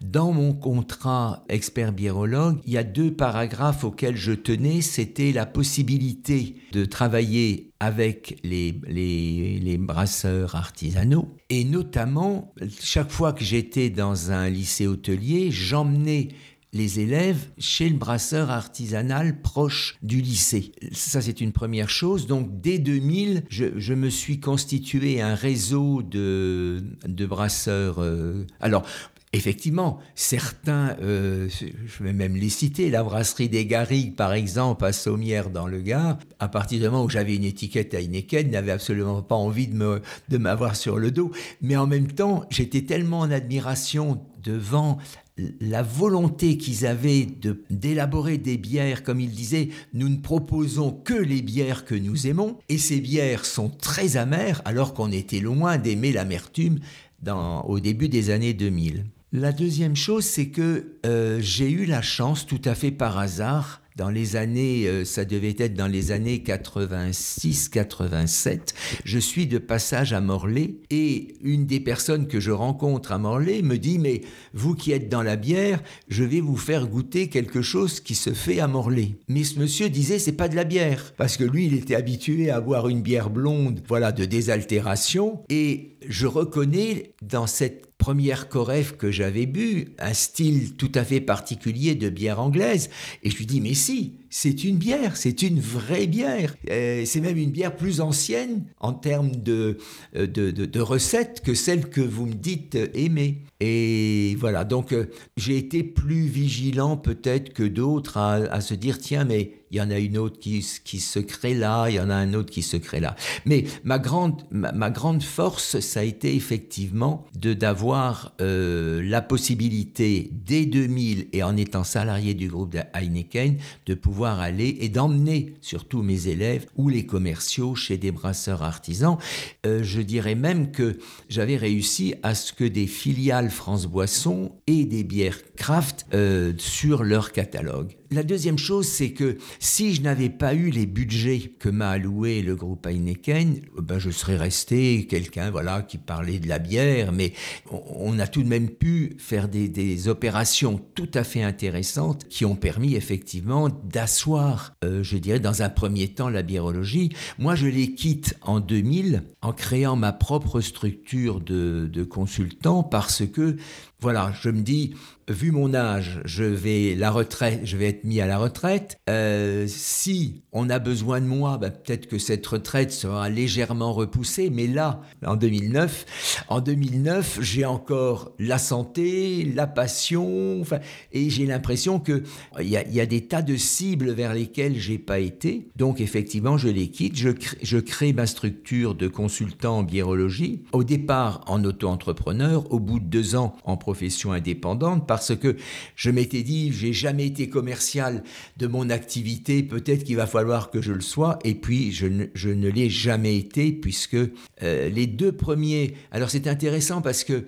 dans 0.02 0.32
mon 0.32 0.54
contrat 0.54 1.44
expert 1.50 1.92
biérologue, 1.92 2.60
il 2.66 2.74
y 2.74 2.78
a 2.78 2.84
deux 2.84 3.14
paragraphes 3.14 3.84
auxquels 3.84 4.16
je 4.16 4.32
tenais. 4.32 4.82
C'était 4.82 5.32
la 5.32 5.46
possibilité 5.46 6.56
de 6.72 6.86
travailler 6.86 7.72
avec 7.80 8.40
les, 8.44 9.78
brasseurs 9.80 10.56
artisanaux. 10.56 11.36
Et 11.50 11.64
notamment, 11.64 12.54
chaque 12.80 13.12
fois 13.12 13.34
que 13.34 13.44
j'étais 13.44 13.90
dans 13.90 14.32
un 14.32 14.50
lycée 14.50 14.88
hôtelier, 14.88 15.50
j'emmenais 15.52 16.30
les 16.74 17.00
élèves 17.00 17.50
chez 17.58 17.90
le 17.90 17.98
brasseur 17.98 18.50
artisanal 18.50 19.42
proche 19.42 19.98
du 20.02 20.22
lycée. 20.22 20.72
Ça, 20.94 21.22
c'est 21.22 21.42
une 21.42 21.52
première 21.52 21.90
chose. 21.90 22.28
Donc, 22.28 22.62
dès 22.62 22.80
2000, 22.80 23.44
je, 23.50 23.94
me 23.94 24.10
suis 24.10 24.40
constitué 24.40 25.22
un 25.22 25.36
réseau 25.36 26.02
de, 26.02 26.84
de 27.06 27.26
brasseurs. 27.26 28.00
Euh, 28.00 28.46
alors, 28.62 28.86
effectivement, 29.34 30.00
certains, 30.16 30.96
euh, 31.02 31.48
je 31.50 32.04
vais 32.04 32.14
même 32.14 32.36
les 32.36 32.50
citer, 32.50 32.90
la 32.90 33.04
brasserie 33.04 33.50
des 33.50 33.66
Garrigues, 33.66 34.16
par 34.16 34.34
exemple, 34.34 34.84
à 34.86 34.94
Sommières 34.94 35.50
dans 35.50 35.68
le 35.68 35.82
Gard, 35.82 36.20
à 36.40 36.48
partir 36.48 36.80
du 36.80 36.86
moment 36.86 37.04
où 37.04 37.10
j'avais 37.10 37.36
une 37.36 37.44
étiquette 37.44 37.94
à 37.94 38.00
Heineken, 38.00 38.50
n'avait 38.50 38.72
absolument 38.72 39.22
pas 39.22 39.36
envie 39.36 39.68
de, 39.68 39.76
me, 39.76 40.02
de 40.30 40.38
m'avoir 40.38 40.76
sur 40.76 40.98
le 40.98 41.12
dos. 41.12 41.32
Mais 41.62 41.76
en 41.76 41.88
même 41.88 42.12
temps, 42.12 42.46
j'étais 42.50 42.84
tellement 42.84 43.20
en 43.20 43.32
admiration 43.32 44.22
devant 44.44 44.98
la 45.38 45.82
volonté 45.82 46.58
qu'ils 46.58 46.86
avaient 46.86 47.28
d'élaborer 47.70 48.38
des 48.38 48.58
bières, 48.58 49.04
comme 49.04 49.20
ils 49.20 49.32
disaient, 49.32 49.70
nous 49.94 50.10
ne 50.10 50.18
proposons 50.18 50.92
que 50.92 51.14
les 51.14 51.42
bières 51.42 51.86
que 51.86 51.96
nous 51.96 52.28
aimons, 52.28 52.58
et 52.70 52.78
ces 52.78 53.00
bières 53.00 53.46
sont 53.46 53.70
très 53.70 54.18
amères 54.18 54.62
alors 54.66 54.94
qu'on 54.94 55.12
était 55.12 55.40
loin 55.40 55.78
d'aimer 55.78 56.12
l'amertume 56.12 56.80
au 57.28 57.80
début 57.80 58.10
des 58.10 58.30
années 58.30 58.54
2000. 58.54 59.06
La 59.34 59.54
deuxième 59.54 59.96
chose, 59.96 60.26
c'est 60.26 60.50
que 60.50 60.98
euh, 61.06 61.40
j'ai 61.42 61.72
eu 61.72 61.86
la 61.86 62.02
chance, 62.02 62.46
tout 62.46 62.62
à 62.66 62.76
fait 62.76 62.92
par 62.92 63.18
hasard, 63.18 63.81
dans 63.96 64.10
les 64.10 64.36
années, 64.36 64.88
euh, 64.88 65.06
ça 65.06 65.26
devait 65.26 65.56
être 65.58 65.74
dans 65.74 65.88
les 65.88 66.12
années 66.12 66.44
86-87, 66.46 68.74
je 69.04 69.20
suis 69.20 69.48
de 69.48 69.58
passage 69.58 70.14
à 70.14 70.22
Morlaix 70.22 70.76
et 70.90 71.36
une 71.44 71.66
des 71.66 71.80
personnes 71.80 72.28
que 72.28 72.40
je 72.40 72.52
rencontre 72.52 73.12
à 73.12 73.18
Morlaix 73.18 73.62
me 73.62 73.78
dit 73.78 74.00
mais 74.00 74.22
vous 74.54 74.76
qui 74.76 74.92
êtes 74.92 75.10
dans 75.10 75.24
la 75.24 75.36
bière, 75.36 75.82
je 76.08 76.24
vais 76.24 76.42
vous 76.42 76.58
faire 76.58 76.88
goûter 76.88 77.28
quelque 77.28 77.62
chose 77.62 78.00
qui 78.00 78.16
se 78.16 78.34
fait 78.34 78.60
à 78.60 78.68
Morlaix. 78.68 79.16
Mais 79.28 79.44
ce 79.44 79.60
monsieur 79.60 79.90
disait 79.90 80.20
c'est 80.20 80.32
pas 80.32 80.48
de 80.48 80.56
la 80.56 80.64
bière 80.64 81.14
parce 81.18 81.38
que 81.38 81.44
lui 81.44 81.66
il 81.66 81.74
était 81.74 81.96
habitué 81.96 82.50
à 82.50 82.62
boire 82.62 82.88
une 82.88 83.02
bière 83.02 83.30
blonde, 83.30 83.82
voilà 83.88 84.12
de 84.12 84.26
désaltération 84.26 85.42
et 85.50 85.98
je 86.08 86.28
reconnais 86.28 87.14
dans 87.22 87.48
cette 87.48 87.91
première 88.02 88.50
corève 88.50 88.98
que 88.98 89.12
j'avais 89.12 89.46
bu, 89.46 89.90
un 90.00 90.16
style 90.16 90.76
tout 90.76 90.92
à 90.96 91.04
fait 91.04 91.22
particulier 91.22 91.94
de 91.94 92.10
bière 92.10 92.40
anglaise. 92.40 92.90
Et 93.22 93.30
je 93.30 93.38
lui 93.38 93.46
dis, 93.46 93.62
mais 93.62 93.76
si, 93.76 94.14
c'est 94.32 94.64
une 94.64 94.78
bière, 94.78 95.18
c'est 95.18 95.42
une 95.42 95.60
vraie 95.60 96.08
bière. 96.08 96.56
Euh, 96.70 97.04
c'est 97.06 97.20
même 97.20 97.38
une 97.38 97.52
bière 97.52 97.76
plus 97.76 98.00
ancienne 98.00 98.64
en 98.80 98.94
termes 98.94 99.36
de, 99.36 99.78
euh, 100.16 100.26
de, 100.26 100.52
de, 100.52 100.80
recettes 100.80 101.42
que 101.42 101.54
celle 101.54 101.90
que 101.90 102.00
vous 102.00 102.26
me 102.26 102.34
dites 102.34 102.78
aimer. 102.94 103.44
Et 103.64 104.36
voilà, 104.40 104.64
donc 104.64 104.92
euh, 104.92 105.06
j'ai 105.38 105.56
été 105.56 105.84
plus 105.84 106.26
vigilant 106.26 106.98
peut-être 106.98 107.54
que 107.54 107.62
d'autres 107.62 108.18
à, 108.18 108.60
se 108.60 108.74
dire, 108.74 108.98
tiens, 108.98 109.24
mais 109.24 109.52
il 109.70 109.78
y 109.78 109.82
en 109.82 109.92
a 109.92 110.00
une 110.00 110.18
autre 110.18 110.40
qui, 110.40 110.66
qui, 110.84 111.00
se 111.00 111.20
crée 111.20 111.54
là, 111.54 111.88
il 111.88 111.96
y 111.96 112.00
en 112.00 112.10
a 112.10 112.16
un 112.16 112.34
autre 112.34 112.50
qui 112.50 112.64
se 112.64 112.76
crée 112.76 113.00
là. 113.00 113.16
Mais 113.46 113.66
ma 113.84 114.00
grande, 114.00 114.42
ma, 114.50 114.90
grande 114.90 115.22
force, 115.22 115.80
ça 115.80 116.00
a 116.00 116.04
été 116.04 116.36
effectivement 116.36 117.26
de 117.40 117.54
d'avoir 117.54 118.34
euh, 118.42 119.02
la 119.04 119.22
possibilité 119.22 120.30
dès 120.34 120.66
2000 120.66 121.28
et 121.32 121.44
en 121.44 121.56
étant 121.56 121.84
salarié 121.84 122.34
du 122.34 122.48
groupe 122.48 122.74
de 122.74 122.80
Heineken 122.94 123.58
de 123.86 123.94
pouvoir 123.94 124.21
aller 124.30 124.78
et 124.80 124.90
d'emmener 124.90 125.56
surtout 125.62 126.04
mes 126.04 126.28
élèves 126.28 126.68
ou 126.76 126.90
les 126.90 127.06
commerciaux 127.06 127.76
chez 127.76 127.98
des 127.98 128.12
brasseurs 128.12 128.64
artisans. 128.64 129.18
Euh, 129.66 129.84
je 129.84 130.02
dirais 130.02 130.36
même 130.36 130.72
que 130.72 131.00
j'avais 131.30 131.58
réussi 131.58 132.14
à 132.24 132.36
ce 132.36 132.54
que 132.54 132.64
des 132.64 132.88
filiales 132.88 133.50
France 133.50 133.88
Boisson 133.88 134.52
et 134.68 134.86
des 134.86 135.04
bières 135.04 135.40
craft 135.56 136.06
euh, 136.14 136.54
sur 136.58 137.04
leur 137.04 137.32
catalogue. 137.32 138.01
La 138.14 138.24
deuxième 138.24 138.58
chose, 138.58 138.88
c'est 138.88 139.14
que 139.14 139.38
si 139.60 139.96
je 139.96 140.02
n'avais 140.02 140.30
pas 140.30 140.54
eu 140.54 140.70
les 140.70 140.86
budgets 140.86 141.54
que 141.58 141.70
m'a 141.70 141.92
alloué 141.92 142.42
le 142.42 142.58
groupe 142.58 142.86
Heineken, 142.86 143.62
ben 143.82 144.00
je 144.00 144.10
serais 144.10 144.36
resté 144.36 145.08
quelqu'un 145.08 145.50
voilà 145.50 145.82
qui 145.82 145.98
parlait 145.98 146.40
de 146.40 146.50
la 146.50 146.60
bière, 146.60 147.14
mais 147.14 147.32
on 147.72 148.20
a 148.20 148.28
tout 148.28 148.44
de 148.44 148.50
même 148.50 148.70
pu 148.70 149.16
faire 149.18 149.48
des, 149.48 149.70
des 149.70 150.10
opérations 150.10 150.78
tout 150.94 151.10
à 151.14 151.24
fait 151.24 151.42
intéressantes 151.42 152.28
qui 152.28 152.44
ont 152.44 152.58
permis 152.58 152.96
effectivement 152.96 153.70
d'asseoir, 153.70 154.74
euh, 154.84 155.04
je 155.04 155.16
dirais 155.16 155.40
dans 155.40 155.62
un 155.62 155.70
premier 155.70 156.10
temps, 156.10 156.28
la 156.28 156.44
biérologie. 156.44 157.14
Moi, 157.40 157.56
je 157.56 157.68
les 157.68 157.96
quitte 157.96 158.36
en 158.42 158.60
2000 158.60 159.24
en 159.42 159.54
créant 159.54 159.96
ma 159.96 160.12
propre 160.12 160.60
structure 160.60 161.40
de, 161.40 161.90
de 161.90 162.04
consultant 162.04 162.84
parce 162.84 163.26
que 163.26 163.56
voilà, 164.02 164.34
je 164.42 164.50
me 164.50 164.62
dis, 164.62 164.96
vu 165.32 165.52
mon 165.52 165.74
âge, 165.74 166.22
je 166.26 166.44
vais 166.44 166.96
la 166.96 167.12
retraite, 167.12 167.62
je 167.64 167.78
vais 167.78 167.88
être 167.88 168.04
mis 168.04 168.22
à 168.22 168.28
la 168.28 168.38
retraite. 168.38 168.98
Euh, 169.10 169.66
si 169.68 170.44
on 170.52 170.70
a 170.70 170.80
besoin 170.80 171.22
de 171.22 171.26
moi, 171.26 171.58
ben, 171.58 171.72
peut-être 171.72 172.08
que 172.08 172.18
cette 172.18 172.46
retraite 172.46 172.92
sera 172.92 173.30
légèrement 173.30 173.94
repoussée. 173.94 174.50
Mais 174.50 174.68
là, 174.68 175.02
en 175.26 175.36
2009, 175.36 176.46
en 176.50 176.62
2009, 176.62 177.40
j'ai 177.42 177.66
encore 177.66 178.34
la 178.40 178.58
santé, 178.58 179.52
la 179.56 179.68
passion, 179.68 180.60
enfin, 180.62 180.80
et 181.12 181.30
j'ai 181.30 181.46
l'impression 181.46 182.00
que 182.00 182.24
il 182.60 182.68
y, 182.68 183.02
a 183.02 183.06
des 183.06 183.28
tas 183.28 183.42
de 183.42 183.56
cibles 183.56 184.12
vers 184.12 184.34
lesquelles 184.34 184.78
j'ai 184.78 184.98
pas 184.98 185.20
été. 185.20 185.70
Donc 185.76 186.02
effectivement, 186.02 186.58
je 186.58 186.70
les 186.70 186.90
quitte. 186.90 187.16
Je 187.16 187.30
crée, 187.30 187.58
je 187.62 187.78
crée 187.78 188.14
ma 188.14 188.28
structure 188.28 188.96
de 188.96 189.08
consultant 189.08 189.80
en 189.80 189.84
biérologie. 189.84 190.64
Au 190.72 190.84
départ, 190.84 191.44
en 191.48 191.64
auto-entrepreneur. 191.64 192.72
Au 192.72 192.80
bout 192.80 193.00
de 193.00 193.06
deux 193.06 193.36
ans, 193.36 193.56
en 193.64 193.78
profession 193.78 194.32
indépendante 194.32 195.08
parce 195.08 195.21
que 195.34 195.56
je 195.96 196.10
m'étais 196.12 196.44
dit, 196.44 196.72
j'ai 196.74 196.94
jamais 196.94 197.28
été 197.28 197.50
commercial 197.50 198.24
de 198.58 198.68
mon 198.68 198.90
activité, 198.90 199.64
peut-être 199.64 200.04
qu'il 200.04 200.16
va 200.16 200.28
falloir 200.28 200.72
que 200.72 200.82
je 200.82 200.92
le 200.92 201.02
sois, 201.02 201.40
et 201.44 201.56
puis 201.56 201.92
je 201.92 202.08
ne, 202.08 202.26
je 202.34 202.50
ne 202.50 202.70
l'ai 202.70 202.90
jamais 202.90 203.38
été, 203.38 203.72
puisque 203.72 204.16
euh, 204.16 204.90
les 204.90 205.08
deux 205.08 205.32
premiers, 205.32 205.94
alors 206.12 206.30
c'est 206.30 206.48
intéressant 206.48 207.02
parce 207.02 207.24
que 207.24 207.46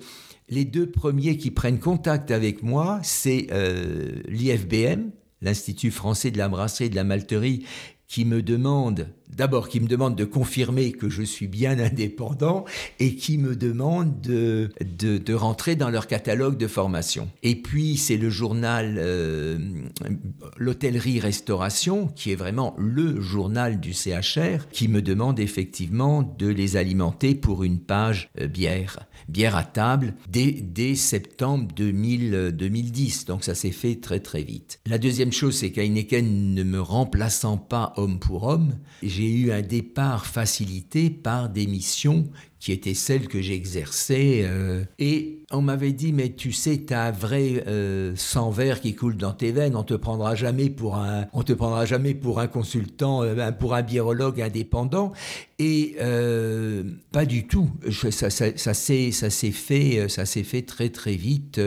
les 0.48 0.64
deux 0.64 0.90
premiers 0.90 1.36
qui 1.36 1.50
prennent 1.50 1.78
contact 1.78 2.30
avec 2.30 2.62
moi, 2.62 3.00
c'est 3.02 3.48
euh, 3.50 4.12
l'IFBM, 4.28 5.10
l'Institut 5.40 5.90
français 5.90 6.30
de 6.30 6.38
la 6.38 6.48
brasserie 6.48 6.86
et 6.86 6.90
de 6.90 6.96
la 6.96 7.04
malterie, 7.04 7.64
qui 8.06 8.24
me 8.24 8.42
demande 8.42 9.08
d'abord 9.36 9.68
qui 9.68 9.80
me 9.80 9.86
demande 9.86 10.16
de 10.16 10.24
confirmer 10.24 10.92
que 10.92 11.08
je 11.08 11.22
suis 11.22 11.46
bien 11.46 11.78
indépendant 11.78 12.64
et 13.00 13.16
qui 13.16 13.38
me 13.38 13.56
demande 13.56 14.20
de, 14.20 14.70
de, 14.80 15.34
rentrer 15.34 15.74
dans 15.74 15.90
leur 15.90 16.06
catalogue 16.06 16.56
de 16.56 16.66
formation. 16.66 17.28
Et 17.42 17.56
puis 17.56 17.96
c'est 17.96 18.16
le 18.16 18.30
journal 18.30 18.96
euh, 18.98 19.58
L'hôtellerie-restauration, 20.56 22.08
qui 22.08 22.30
est 22.30 22.36
vraiment 22.36 22.74
le 22.78 23.20
journal 23.20 23.80
du 23.80 23.92
CHR, 23.92 24.68
qui 24.70 24.88
me 24.88 25.02
demande 25.02 25.40
effectivement 25.40 26.22
de 26.22 26.46
les 26.46 26.76
alimenter 26.76 27.34
pour 27.34 27.64
une 27.64 27.78
page 27.78 28.30
euh, 28.40 28.46
bière, 28.46 29.00
bière 29.28 29.56
à 29.56 29.64
table, 29.64 30.14
dès, 30.28 30.52
dès 30.52 30.94
septembre 30.94 31.68
2000, 31.74 32.52
2010. 32.52 33.24
Donc 33.26 33.44
ça 33.44 33.54
s'est 33.54 33.72
fait 33.72 33.96
très 33.96 34.20
très 34.20 34.42
vite. 34.42 34.80
La 34.86 34.98
deuxième 34.98 35.32
chose, 35.32 35.56
c'est 35.56 35.72
qu'Heineken 35.72 36.54
ne 36.54 36.62
me 36.62 36.80
remplaçant 36.80 37.56
pas 37.56 37.92
homme 37.96 38.18
pour 38.18 38.44
homme, 38.44 38.74
j'ai 39.02 39.23
j'ai 39.24 39.30
eu 39.30 39.52
un 39.52 39.62
départ 39.62 40.26
facilité 40.26 41.08
par 41.08 41.48
des 41.48 41.66
missions 41.66 42.24
qui 42.64 42.72
étaient 42.72 42.94
celles 42.94 43.28
que 43.28 43.42
j'exerçais. 43.42 44.42
Euh, 44.44 44.84
et 44.98 45.40
on 45.50 45.60
m'avait 45.60 45.92
dit, 45.92 46.14
mais 46.14 46.30
tu 46.30 46.50
sais, 46.50 46.82
tu 46.86 46.94
as 46.94 47.04
un 47.04 47.10
vrai 47.10 47.62
euh, 47.66 48.14
sang 48.16 48.50
vert 48.50 48.80
qui 48.80 48.94
coule 48.94 49.18
dans 49.18 49.32
tes 49.32 49.52
veines, 49.52 49.76
on 49.76 49.82
te 49.82 49.92
prendra 49.92 50.34
jamais 50.34 50.70
pour 50.70 50.96
un, 50.96 51.26
on 51.34 51.42
te 51.42 51.52
prendra 51.52 51.84
jamais 51.84 52.14
pour 52.14 52.40
un 52.40 52.46
consultant, 52.46 53.22
euh, 53.22 53.52
pour 53.52 53.74
un 53.74 53.82
biérologue 53.82 54.40
indépendant. 54.40 55.12
Et 55.60 55.96
pas 57.12 57.24
du 57.24 57.46
tout. 57.46 57.70
ça, 58.10 58.28
ça, 58.28 58.56
ça 58.56 58.74
s'est 58.74 59.12
fait, 59.52 60.08
fait 60.08 60.62
très 60.62 60.88
très 60.88 61.14
vite. 61.14 61.60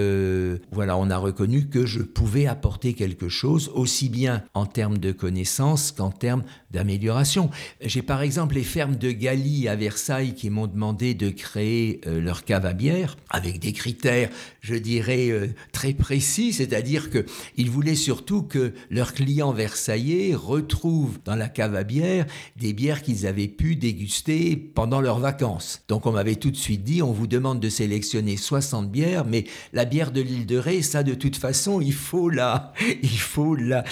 voilà, 0.74 0.98
on 0.98 1.10
a 1.10 1.18
reconnu 1.18 1.68
que 1.70 1.86
je 1.86 2.02
pouvais 2.02 2.48
apporter 2.48 2.94
quelque 2.94 3.30
chose, 3.30 3.72
aussi 3.74 4.10
bien 4.10 4.44
en 4.54 4.66
termes 4.66 4.98
de 4.98 5.14
connaissances 5.14 5.94
qu'en 5.94 6.12
termes 6.12 6.44
d'amélioration. 6.72 7.50
J'ai 7.80 8.02
par 8.02 8.24
exemple 8.24 8.56
les 8.56 8.64
fermes 8.64 8.98
de 8.98 9.12
Galie 9.12 9.70
à 9.70 9.78
Versailles 9.78 10.34
qui 10.34 10.50
m'ont 10.50 10.68
demandé 10.68 10.87
de 10.94 11.30
créer 11.30 12.02
euh, 12.08 12.22
leur 12.22 12.44
cave 12.44 12.66
à 12.66 12.74
bière 12.74 13.18
avec 13.30 13.60
des 13.60 13.74
critères, 13.74 14.30
je 14.62 14.76
dirais, 14.76 15.30
euh, 15.30 15.48
très 15.72 15.94
précis, 15.94 16.54
c'est-à-dire 16.54 17.10
qu'ils 17.10 17.70
voulaient 17.70 17.96
surtout 17.96 18.44
que 18.44 18.74
leurs 18.90 19.14
clients 19.14 19.52
versaillais 19.52 20.34
retrouvent 20.36 21.20
dans 21.26 21.36
la 21.36 21.50
cave 21.50 21.76
à 21.76 21.84
bière 21.84 22.26
des 22.58 22.74
bières 22.74 23.02
qu'ils 23.02 23.28
avaient 23.28 23.48
pu 23.48 23.76
déguster 23.76 24.56
pendant 24.56 25.02
leurs 25.02 25.20
vacances. 25.20 25.84
Donc 25.88 26.06
on 26.06 26.12
m'avait 26.12 26.36
tout 26.36 26.52
de 26.52 26.58
suite 26.58 26.84
dit, 26.84 27.02
on 27.02 27.12
vous 27.12 27.28
demande 27.28 27.60
de 27.60 27.70
sélectionner 27.70 28.38
60 28.38 28.92
bières, 28.92 29.26
mais 29.26 29.46
la 29.74 29.86
bière 29.86 30.12
de 30.12 30.22
l'île 30.22 30.46
de 30.46 30.58
Ré, 30.58 30.82
ça 30.82 31.04
de 31.04 31.14
toute 31.14 31.36
façon, 31.36 31.82
il 31.82 31.94
faut 31.94 32.30
la, 32.30 32.74
il 33.04 33.20
faut 33.20 33.56
la, 33.56 33.84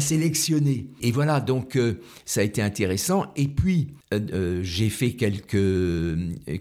sélectionner. 0.00 0.86
Et 1.00 1.12
voilà, 1.12 1.40
donc 1.40 1.76
euh, 1.76 2.00
ça 2.24 2.40
a 2.40 2.44
été 2.44 2.62
intéressant. 2.62 3.26
Et 3.36 3.48
puis, 3.48 3.88
j'ai 4.62 4.88
fait 4.88 5.12
quelques 5.12 6.18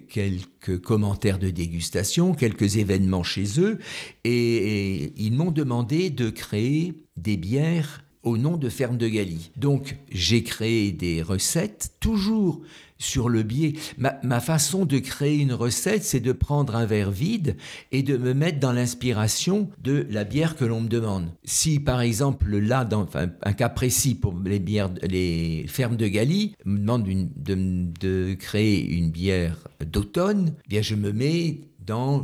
quelques 0.10 0.80
commentaires 0.82 1.40
de 1.40 1.50
dégustation, 1.50 2.34
quelques 2.34 2.78
événements 2.78 3.24
chez 3.24 3.60
eux, 3.60 3.80
et, 4.24 5.14
ils 5.18 5.34
m'ont 5.34 5.52
demandé 5.52 6.10
de 6.10 6.30
créer 6.30 6.94
des 7.18 7.38
bières 7.38 8.04
au 8.24 8.38
nom 8.38 8.58
de 8.58 8.70
Ferme 8.70 8.98
de 8.98 9.08
Galie. 9.08 9.52
Donc 9.58 9.96
j'ai 10.12 10.44
créé 10.44 10.92
des 10.92 11.22
recettes, 11.22 11.94
toujours 12.00 12.62
sur 13.00 13.30
le 13.30 13.44
biais. 13.44 13.74
Ma, 13.98 14.40
façon 14.40 14.86
de 14.86 15.00
créer 15.00 15.38
une 15.38 15.54
recette, 15.54 16.04
c'est 16.04 16.20
de 16.20 16.32
prendre 16.32 16.76
un 16.76 16.86
verre 16.86 17.12
vide 17.12 17.56
et 17.92 18.04
de 18.04 18.18
me 18.18 18.34
mettre 18.34 18.60
dans 18.60 18.74
l'inspiration 18.74 19.70
de 19.82 20.06
la 20.10 20.24
bière 20.24 20.56
que 20.56 20.66
l'on 20.66 20.82
me 20.82 20.88
demande. 20.88 21.30
Si 21.44 21.80
par 21.80 22.02
exemple 22.02 22.58
là, 22.58 22.86
dans 22.86 23.08
un 23.16 23.54
cas 23.54 23.70
précis 23.70 24.16
pour 24.16 24.36
les 24.46 24.60
bières, 24.60 24.90
les 25.02 25.66
fermes 25.68 25.96
de 25.96 26.08
Galie, 26.08 26.56
me 26.66 26.78
demande 26.78 27.06
de, 27.06 28.34
créer 28.36 28.86
une 28.98 29.12
bière 29.12 29.68
d'automne, 29.86 30.54
eh 30.66 30.70
bien 30.70 30.82
je 30.82 30.96
me 30.96 31.12
mets 31.12 31.62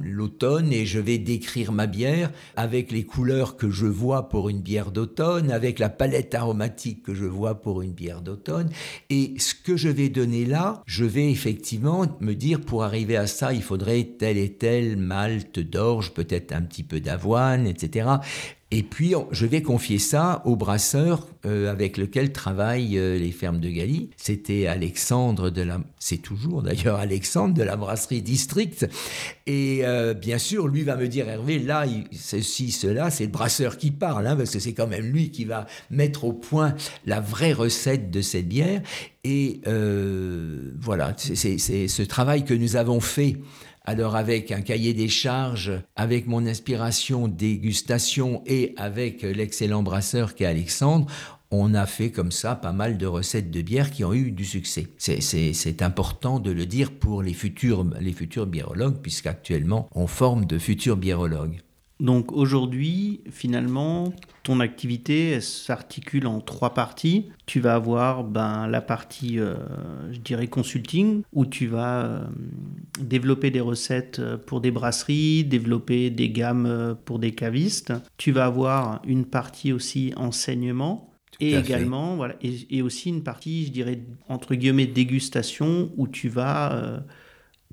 l'automne 0.03 0.71
et 0.71 0.85
je 0.85 0.99
vais 0.99 1.17
décrire 1.17 1.71
ma 1.71 1.87
bière 1.87 2.31
avec 2.55 2.91
les 2.91 3.03
couleurs 3.03 3.57
que 3.57 3.69
je 3.69 3.85
vois 3.85 4.29
pour 4.29 4.49
une 4.49 4.61
bière 4.61 4.91
d'automne, 4.91 5.51
avec 5.51 5.79
la 5.79 5.89
palette 5.89 6.35
aromatique 6.35 7.03
que 7.03 7.13
je 7.13 7.25
vois 7.25 7.61
pour 7.61 7.81
une 7.81 7.93
bière 7.93 8.21
d'automne. 8.21 8.69
Et 9.09 9.33
ce 9.37 9.53
que 9.55 9.77
je 9.77 9.89
vais 9.89 10.09
donner 10.09 10.45
là, 10.45 10.81
je 10.85 11.05
vais 11.05 11.29
effectivement 11.29 12.05
me 12.19 12.33
dire 12.33 12.61
pour 12.61 12.83
arriver 12.83 13.17
à 13.17 13.27
ça, 13.27 13.53
il 13.53 13.63
faudrait 13.63 14.15
tel 14.17 14.37
et 14.37 14.53
tel 14.53 14.97
malt 14.97 15.59
d'orge, 15.59 16.13
peut-être 16.13 16.53
un 16.53 16.61
petit 16.61 16.83
peu 16.83 16.99
d'avoine, 16.99 17.67
etc. 17.67 18.07
Et 18.77 18.83
puis, 18.83 19.13
je 19.31 19.45
vais 19.45 19.61
confier 19.61 19.99
ça 19.99 20.41
au 20.43 20.57
brasseur 20.57 21.29
euh, 21.45 21.71
avec 21.71 21.95
lequel 21.95 22.33
travaillent 22.33 22.97
euh, 22.97 23.17
les 23.17 23.31
fermes 23.31 23.61
de 23.61 23.69
Galie. 23.69 24.09
C'était 24.17 24.67
Alexandre 24.67 25.49
de 25.49 25.61
la... 25.61 25.79
C'est 25.97 26.17
toujours 26.17 26.61
d'ailleurs 26.61 26.95
Alexandre 26.99 27.53
de 27.53 27.63
la 27.63 27.77
brasserie 27.77 28.21
District. 28.21 28.85
Et 29.47 29.85
euh, 29.85 30.13
bien 30.13 30.37
sûr, 30.37 30.67
lui 30.67 30.81
va 30.81 30.97
me 30.97 31.07
dire, 31.07 31.29
Hervé, 31.29 31.57
là, 31.57 31.85
ceci, 32.11 32.73
cela, 32.73 33.11
c'est 33.11 33.27
le 33.27 33.31
brasseur 33.31 33.77
qui 33.77 33.91
parle, 33.91 34.27
hein, 34.27 34.35
parce 34.35 34.51
que 34.51 34.59
c'est 34.59 34.73
quand 34.73 34.87
même 34.87 35.05
lui 35.05 35.31
qui 35.31 35.45
va 35.45 35.67
mettre 35.89 36.25
au 36.25 36.33
point 36.33 36.75
la 37.05 37.21
vraie 37.21 37.53
recette 37.53 38.11
de 38.11 38.21
cette 38.21 38.49
bière. 38.49 38.81
Et 39.23 39.61
voilà, 40.81 41.15
c'est 41.17 41.57
ce 41.57 42.03
travail 42.03 42.43
que 42.43 42.53
nous 42.53 42.75
avons 42.75 42.99
fait 42.99 43.37
alors 43.85 44.15
avec 44.15 44.51
un 44.51 44.61
cahier 44.61 44.93
des 44.93 45.07
charges, 45.07 45.71
avec 45.95 46.27
mon 46.27 46.45
inspiration 46.45 47.27
dégustation 47.27 48.41
et 48.45 48.73
avec 48.77 49.21
l'excellent 49.21 49.83
brasseur 49.83 50.35
qu'est 50.35 50.45
Alexandre, 50.45 51.07
on 51.51 51.73
a 51.73 51.85
fait 51.85 52.11
comme 52.11 52.31
ça 52.31 52.55
pas 52.55 52.73
mal 52.73 52.97
de 52.97 53.05
recettes 53.05 53.51
de 53.51 53.61
bière 53.61 53.91
qui 53.91 54.03
ont 54.03 54.13
eu 54.13 54.31
du 54.31 54.45
succès. 54.45 54.87
C'est 54.97 55.81
important 55.81 56.39
de 56.39 56.51
le 56.51 56.65
dire 56.65 56.91
pour 56.91 57.21
les 57.21 57.33
futurs, 57.33 57.85
les 58.01 58.13
futurs 58.13 58.47
biérologues, 58.47 58.99
puisqu'actuellement 59.01 59.87
on 59.93 60.07
forme 60.07 60.45
de 60.45 60.57
futurs 60.57 60.97
biérologues. 60.97 61.61
Donc 61.99 62.33
aujourd'hui, 62.33 63.21
finalement, 63.31 64.13
ton 64.43 64.59
activité 64.59 65.39
s'articule 65.39 66.27
en 66.27 66.41
trois 66.41 66.73
parties. 66.73 67.29
Tu 67.45 67.61
vas 67.61 67.75
avoir 67.75 68.25
ben, 68.25 68.67
la 68.67 68.81
partie, 68.81 69.39
euh, 69.39 69.55
je 70.11 70.19
dirais, 70.19 70.47
consulting, 70.47 71.23
où 71.31 71.45
tu 71.45 71.67
vas 71.67 72.05
euh, 72.05 72.19
développer 72.99 73.49
des 73.49 73.61
recettes 73.61 74.21
pour 74.45 74.59
des 74.59 74.71
brasseries, 74.71 75.45
développer 75.45 76.09
des 76.09 76.29
gammes 76.29 76.65
euh, 76.65 76.95
pour 76.95 77.17
des 77.17 77.31
cavistes. 77.31 77.93
Tu 78.17 78.33
vas 78.33 78.45
avoir 78.45 79.01
une 79.05 79.25
partie 79.25 79.71
aussi 79.71 80.11
enseignement. 80.17 81.13
et 81.39 81.55
également, 81.55 82.17
voilà, 82.17 82.35
et, 82.41 82.81
aussi 82.81 83.09
une 83.09 83.23
partie, 83.23 83.65
je 83.65 83.71
dirais, 83.71 83.99
entre 84.27 84.55
guillemets, 84.55 84.85
dégustation, 84.85 85.91
où 85.95 86.07
tu 86.07 86.29
vas 86.29 87.03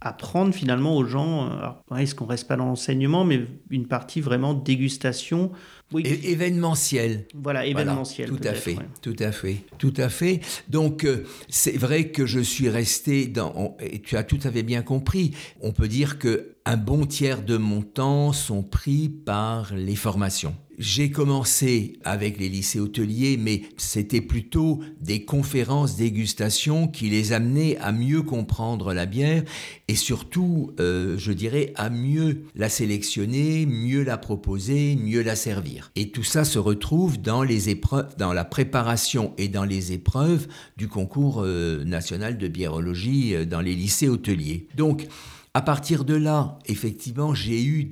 apprendre 0.04 0.52
finalement 0.52 0.96
aux 0.96 1.04
gens, 1.04 1.50
euh, 1.92 1.96
est-ce 1.96 2.14
qu'on 2.14 2.26
reste 2.26 2.48
pas 2.48 2.56
dans 2.56 2.66
l'enseignement, 2.66 3.24
mais 3.24 3.44
une 3.70 3.86
partie 3.86 4.20
vraiment 4.20 4.52
dégustation. 4.54 5.52
Oui. 5.92 6.06
événementiel. 6.06 7.26
Voilà, 7.34 7.66
événementiel. 7.66 8.30
tout 8.30 8.40
à 8.44 8.54
fait, 8.54 8.78
tout 9.02 9.16
à 9.18 9.30
fait, 9.30 9.58
tout 9.76 9.92
à 9.98 10.08
fait. 10.08 10.40
Donc 10.70 11.04
euh, 11.04 11.26
c'est 11.50 11.76
vrai 11.76 12.08
que 12.08 12.24
je 12.24 12.40
suis 12.40 12.70
resté 12.70 13.26
dans, 13.26 13.76
et 13.78 14.00
tu 14.00 14.16
as 14.16 14.24
tout 14.24 14.38
à 14.44 14.50
fait 14.50 14.62
bien 14.62 14.80
compris. 14.80 15.32
On 15.60 15.72
peut 15.72 15.88
dire 15.88 16.18
que 16.18 16.56
un 16.64 16.78
bon 16.78 17.04
tiers 17.04 17.42
de 17.42 17.58
mon 17.58 17.82
temps 17.82 18.32
sont 18.32 18.62
pris 18.62 19.10
par 19.10 19.74
les 19.74 19.96
formations. 19.96 20.54
J'ai 20.78 21.10
commencé 21.10 21.98
avec 22.04 22.38
les 22.38 22.48
lycées 22.48 22.80
hôteliers, 22.80 23.36
mais 23.38 23.62
c'était 23.76 24.20
plutôt 24.20 24.80
des 25.00 25.24
conférences 25.24 25.96
dégustation 25.96 26.88
qui 26.88 27.10
les 27.10 27.32
amenaient 27.32 27.76
à 27.78 27.92
mieux 27.92 28.22
comprendre 28.22 28.94
la 28.94 29.06
bière 29.06 29.42
et 29.88 29.94
surtout, 29.94 30.72
euh, 30.80 31.16
je 31.18 31.32
dirais, 31.32 31.72
à 31.76 31.90
mieux 31.90 32.44
la 32.54 32.68
sélectionner, 32.68 33.66
mieux 33.66 34.02
la 34.02 34.16
proposer, 34.16 34.96
mieux 34.96 35.22
la 35.22 35.36
servir. 35.36 35.90
Et 35.96 36.10
tout 36.10 36.24
ça 36.24 36.44
se 36.44 36.58
retrouve 36.58 37.20
dans 37.20 37.42
les 37.42 37.68
épreuves, 37.68 38.16
dans 38.16 38.32
la 38.32 38.44
préparation 38.44 39.34
et 39.38 39.48
dans 39.48 39.64
les 39.64 39.92
épreuves 39.92 40.48
du 40.76 40.88
concours 40.88 41.42
euh, 41.44 41.84
national 41.84 42.38
de 42.38 42.48
biérologie 42.48 43.34
euh, 43.34 43.44
dans 43.44 43.60
les 43.60 43.74
lycées 43.74 44.08
hôteliers. 44.08 44.66
Donc, 44.76 45.06
à 45.54 45.60
partir 45.60 46.04
de 46.04 46.14
là, 46.14 46.58
effectivement, 46.66 47.34
j'ai 47.34 47.62
eu 47.62 47.86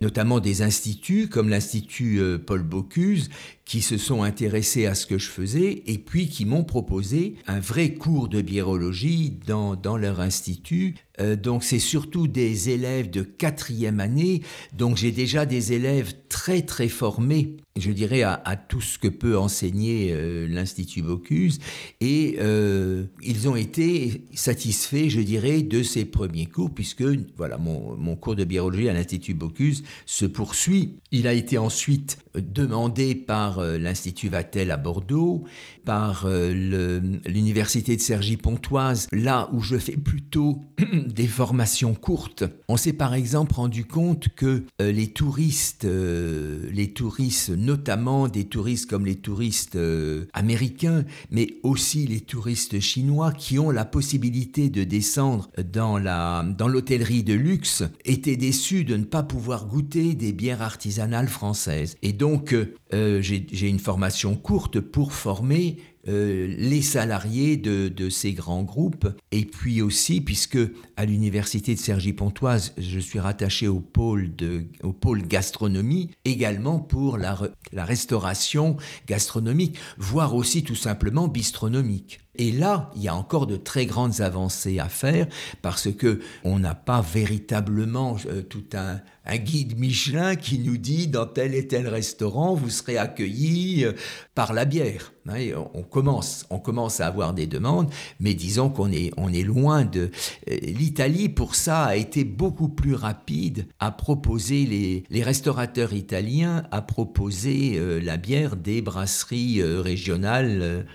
notamment 0.00 0.40
des 0.40 0.62
instituts 0.62 1.28
comme 1.28 1.50
l'Institut 1.50 2.20
euh, 2.20 2.38
Paul 2.38 2.62
Bocuse 2.62 3.28
qui 3.64 3.80
se 3.80 3.96
sont 3.96 4.22
intéressés 4.22 4.86
à 4.86 4.94
ce 4.94 5.06
que 5.06 5.18
je 5.18 5.28
faisais 5.28 5.82
et 5.86 5.98
puis 5.98 6.28
qui 6.28 6.44
m'ont 6.44 6.64
proposé 6.64 7.36
un 7.46 7.60
vrai 7.60 7.94
cours 7.94 8.28
de 8.28 8.42
biérologie 8.42 9.38
dans, 9.46 9.76
dans 9.76 9.96
leur 9.96 10.20
institut. 10.20 10.96
Euh, 11.20 11.36
donc 11.36 11.62
c'est 11.62 11.78
surtout 11.78 12.26
des 12.26 12.70
élèves 12.70 13.10
de 13.10 13.22
quatrième 13.22 14.00
année, 14.00 14.42
donc 14.72 14.96
j'ai 14.96 15.12
déjà 15.12 15.46
des 15.46 15.72
élèves 15.72 16.14
très 16.28 16.62
très 16.62 16.88
formés 16.88 17.56
je 17.76 17.90
dirais, 17.90 18.22
à, 18.22 18.56
tout 18.56 18.80
ce 18.80 18.98
que 18.98 19.08
peut 19.08 19.38
enseigner 19.38 20.12
euh, 20.12 20.46
l'Institut 20.46 21.02
Bocuse. 21.02 21.58
Et 22.00 22.36
euh, 22.38 23.04
ils 23.22 23.48
ont 23.48 23.56
été 23.56 24.24
satisfaits, 24.34 25.08
je 25.08 25.20
dirais, 25.20 25.62
de 25.62 25.82
ces 25.82 26.04
premiers 26.04 26.46
cours, 26.46 26.70
puisque 26.70 27.04
voilà, 27.36 27.56
mon, 27.56 27.96
mon 27.96 28.14
cours 28.14 28.36
de 28.36 28.44
biologie 28.44 28.88
à 28.88 28.92
l'Institut 28.92 29.34
Bocuse 29.34 29.84
se 30.04 30.26
poursuit. 30.26 30.98
Il 31.12 31.26
a 31.26 31.32
été 31.32 31.56
ensuite 31.56 32.18
demandé 32.34 33.14
par 33.14 33.51
euh, 33.58 33.78
l'Institut 33.78 34.28
Vatel 34.28 34.70
à 34.70 34.76
Bordeaux, 34.76 35.44
par 35.84 36.26
l'Université 36.28 37.96
de 37.96 38.00
Cergy-Pontoise, 38.00 39.08
là 39.12 39.48
où 39.52 39.60
je 39.60 39.76
fais 39.76 39.96
plutôt 39.96 40.60
des 41.06 41.26
formations 41.26 41.94
courtes. 41.94 42.44
On 42.68 42.76
s'est 42.76 42.92
par 42.92 43.14
exemple 43.14 43.54
rendu 43.54 43.84
compte 43.84 44.28
que 44.34 44.64
les 44.78 45.08
touristes, 45.08 45.84
les 45.84 46.92
touristes 46.92 47.50
notamment 47.50 48.28
des 48.28 48.44
touristes 48.44 48.88
comme 48.88 49.06
les 49.06 49.16
touristes 49.16 49.76
euh, 49.76 50.26
américains, 50.32 51.04
mais 51.30 51.54
aussi 51.62 52.06
les 52.06 52.20
touristes 52.20 52.80
chinois 52.80 53.32
qui 53.32 53.58
ont 53.58 53.70
la 53.70 53.84
possibilité 53.84 54.68
de 54.68 54.84
descendre 54.84 55.50
dans 55.72 55.98
la 55.98 56.44
dans 56.58 56.68
l'hôtellerie 56.68 57.22
de 57.22 57.34
luxe, 57.34 57.84
étaient 58.04 58.36
déçus 58.36 58.84
de 58.84 58.96
ne 58.96 59.04
pas 59.04 59.22
pouvoir 59.22 59.66
goûter 59.66 60.14
des 60.14 60.32
bières 60.32 60.62
artisanales 60.62 61.28
françaises. 61.28 61.96
Et 62.02 62.12
donc, 62.12 62.54
euh, 62.94 63.20
j'ai 63.20 63.68
une 63.68 63.78
formation 63.78 64.34
courte 64.34 64.80
pour 64.80 65.12
former 65.12 65.71
euh, 66.08 66.52
les 66.58 66.82
salariés 66.82 67.56
de, 67.56 68.08
ces 68.10 68.32
grands 68.32 68.64
groupes. 68.64 69.08
Et 69.30 69.44
puis 69.44 69.82
aussi, 69.82 70.20
puisque 70.20 70.58
à 70.96 71.04
l'université 71.04 71.74
de 71.74 71.80
Cergy-Pontoise, 71.80 72.74
je 72.76 72.98
suis 72.98 73.20
rattaché 73.20 73.68
au 73.68 73.80
pôle, 73.80 74.34
de, 74.34 74.66
au 74.82 74.92
pôle 74.92 75.22
gastronomie, 75.22 76.10
également 76.24 76.78
pour 76.80 77.18
la, 77.18 77.38
la 77.72 77.84
restauration 77.84 78.76
gastronomique, 79.06 79.78
voire 79.96 80.34
aussi 80.34 80.64
tout 80.64 80.74
simplement 80.74 81.28
bistronomique. 81.28 82.20
Et 82.36 82.50
là, 82.50 82.90
il 82.96 83.02
y 83.02 83.08
a 83.08 83.14
encore 83.14 83.46
de 83.46 83.56
très 83.56 83.84
grandes 83.84 84.20
avancées 84.22 84.78
à 84.78 84.88
faire 84.88 85.26
parce 85.60 85.92
que 85.92 86.20
on 86.44 86.58
n'a 86.58 86.74
pas 86.74 87.02
véritablement 87.02 88.16
euh, 88.26 88.42
tout 88.42 88.64
un, 88.72 89.00
guide 89.24 89.78
Michelin 89.78 90.36
qui 90.36 90.58
nous 90.58 90.76
dit 90.76 91.06
dans 91.08 91.26
tel 91.26 91.54
et 91.54 91.66
tel 91.66 91.88
restaurant 91.88 92.54
vous 92.54 92.70
serez 92.70 92.98
accueilli 92.98 93.84
euh, 93.84 93.92
par 94.34 94.52
la 94.52 94.64
bière. 94.64 95.12
Hein, 95.28 95.52
on 95.74 95.82
commence, 95.82 96.46
on 96.50 96.58
commence 96.58 97.00
à 97.00 97.06
avoir 97.06 97.32
des 97.32 97.46
demandes, 97.46 97.90
mais 98.18 98.34
disons 98.34 98.68
qu'on 98.70 98.90
est, 98.90 99.12
on 99.16 99.32
est 99.32 99.44
loin 99.44 99.84
de. 99.84 100.10
Euh, 100.50 100.56
L'Italie 100.62 101.28
pour 101.28 101.54
ça 101.54 101.84
a 101.84 101.96
été 101.96 102.24
beaucoup 102.24 102.68
plus 102.68 102.94
rapide 102.94 103.66
à 103.78 103.90
proposer 103.90 104.66
les, 104.66 105.04
les 105.10 105.22
restaurateurs 105.22 105.92
italiens 105.92 106.64
à 106.70 106.82
proposer 106.82 107.80
la 108.02 108.16
bière 108.16 108.56
des 108.56 108.82
brasseries 108.82 109.62
régionales 109.62 110.86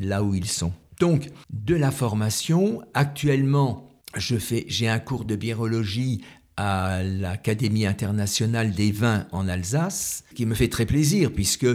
là 0.00 0.22
où 0.22 0.34
ils 0.34 0.48
sont. 0.48 0.72
Donc, 1.00 1.30
de 1.50 1.74
la 1.74 1.90
formation, 1.90 2.80
actuellement, 2.94 3.88
j'ai 4.16 4.88
un 4.88 4.98
cours 4.98 5.24
de 5.24 5.36
biérologie 5.36 6.22
à 6.56 7.02
l'Académie 7.02 7.86
internationale 7.86 8.72
des 8.72 8.92
vins 8.92 9.26
en 9.32 9.48
Alsace, 9.48 10.24
qui 10.34 10.46
me 10.46 10.54
fait 10.54 10.68
très 10.68 10.86
plaisir 10.86 11.32
puisque 11.32 11.66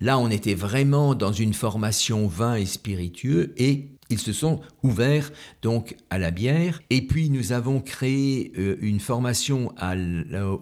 là 0.00 0.18
on 0.18 0.30
était 0.30 0.54
vraiment 0.54 1.14
dans 1.14 1.32
une 1.32 1.54
formation 1.54 2.26
vin 2.26 2.56
et 2.56 2.66
spiritueux 2.66 3.54
et 3.56 3.88
Ils 4.10 4.18
se 4.18 4.32
sont 4.32 4.60
ouverts 4.82 5.32
donc 5.62 5.96
à 6.10 6.18
la 6.18 6.30
bière. 6.30 6.82
Et 6.90 7.06
puis 7.06 7.30
nous 7.30 7.52
avons 7.52 7.80
créé 7.80 8.52
euh, 8.58 8.76
une 8.80 9.00
formation 9.00 9.72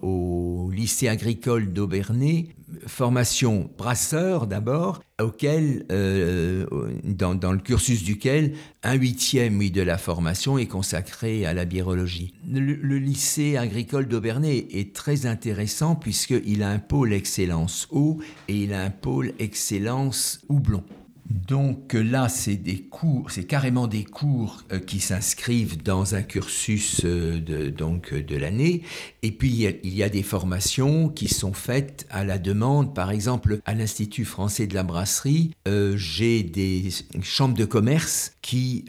au 0.01 0.71
lycée 0.73 1.07
agricole 1.07 1.73
d'Aubernay, 1.73 2.49
formation 2.87 3.69
brasseur 3.77 4.47
d'abord, 4.47 5.01
auquel, 5.21 5.85
euh, 5.91 6.65
dans, 7.03 7.51
le 7.51 7.59
cursus 7.59 8.03
duquel 8.03 8.53
un 8.81 8.93
huitième 8.93 9.59
de 9.69 9.81
la 9.81 9.97
formation 9.97 10.57
est 10.57 10.67
consacré 10.67 11.45
à 11.45 11.53
la 11.53 11.65
biérologie. 11.65 12.33
Le, 12.49 12.97
lycée 12.97 13.57
agricole 13.57 14.07
d'Aubernay 14.07 14.67
est 14.71 14.95
très 14.95 15.25
intéressant 15.25 15.95
puisqu'il 15.95 16.63
a 16.63 16.69
un 16.69 16.79
pôle 16.79 17.13
excellence 17.13 17.87
eau 17.91 18.19
et 18.47 18.63
il 18.63 18.73
a 18.73 18.83
un 18.83 18.89
pôle 18.89 19.33
excellence 19.39 20.41
houblon. 20.49 20.83
Donc 21.29 21.93
là, 21.93 22.27
c'est 22.27 22.57
des 22.57 22.79
cours, 22.79 23.31
c'est 23.31 23.45
carrément 23.45 23.87
des 23.87 24.03
cours 24.03 24.63
euh, 24.71 24.79
qui 24.79 24.99
s'inscrivent 24.99 25.81
dans 25.81 26.15
un 26.15 26.21
cursus 26.21 27.01
euh, 27.05 27.39
de, 27.39 27.69
donc 27.69 28.13
de 28.13 28.35
l'année. 28.35 28.81
Et 29.21 29.31
puis 29.31 29.49
il 29.49 29.93
y, 29.93 30.03
a, 30.03 30.09
des 30.09 30.23
formations 30.23 31.07
qui 31.09 31.29
sont 31.29 31.53
faites 31.53 32.05
à 32.09 32.25
la 32.25 32.37
demande. 32.37 32.93
Par 32.93 33.09
exemple, 33.09 33.61
à 33.65 33.73
l'Institut 33.73 34.25
français 34.25 34.67
de 34.67 34.73
la 34.73 34.83
brasserie, 34.83 35.51
euh, 35.67 35.95
j'ai 35.95 36.43
des 36.43 36.89
chambres 37.21 37.57
de 37.57 37.65
commerce 37.65 38.33
qui 38.41 38.85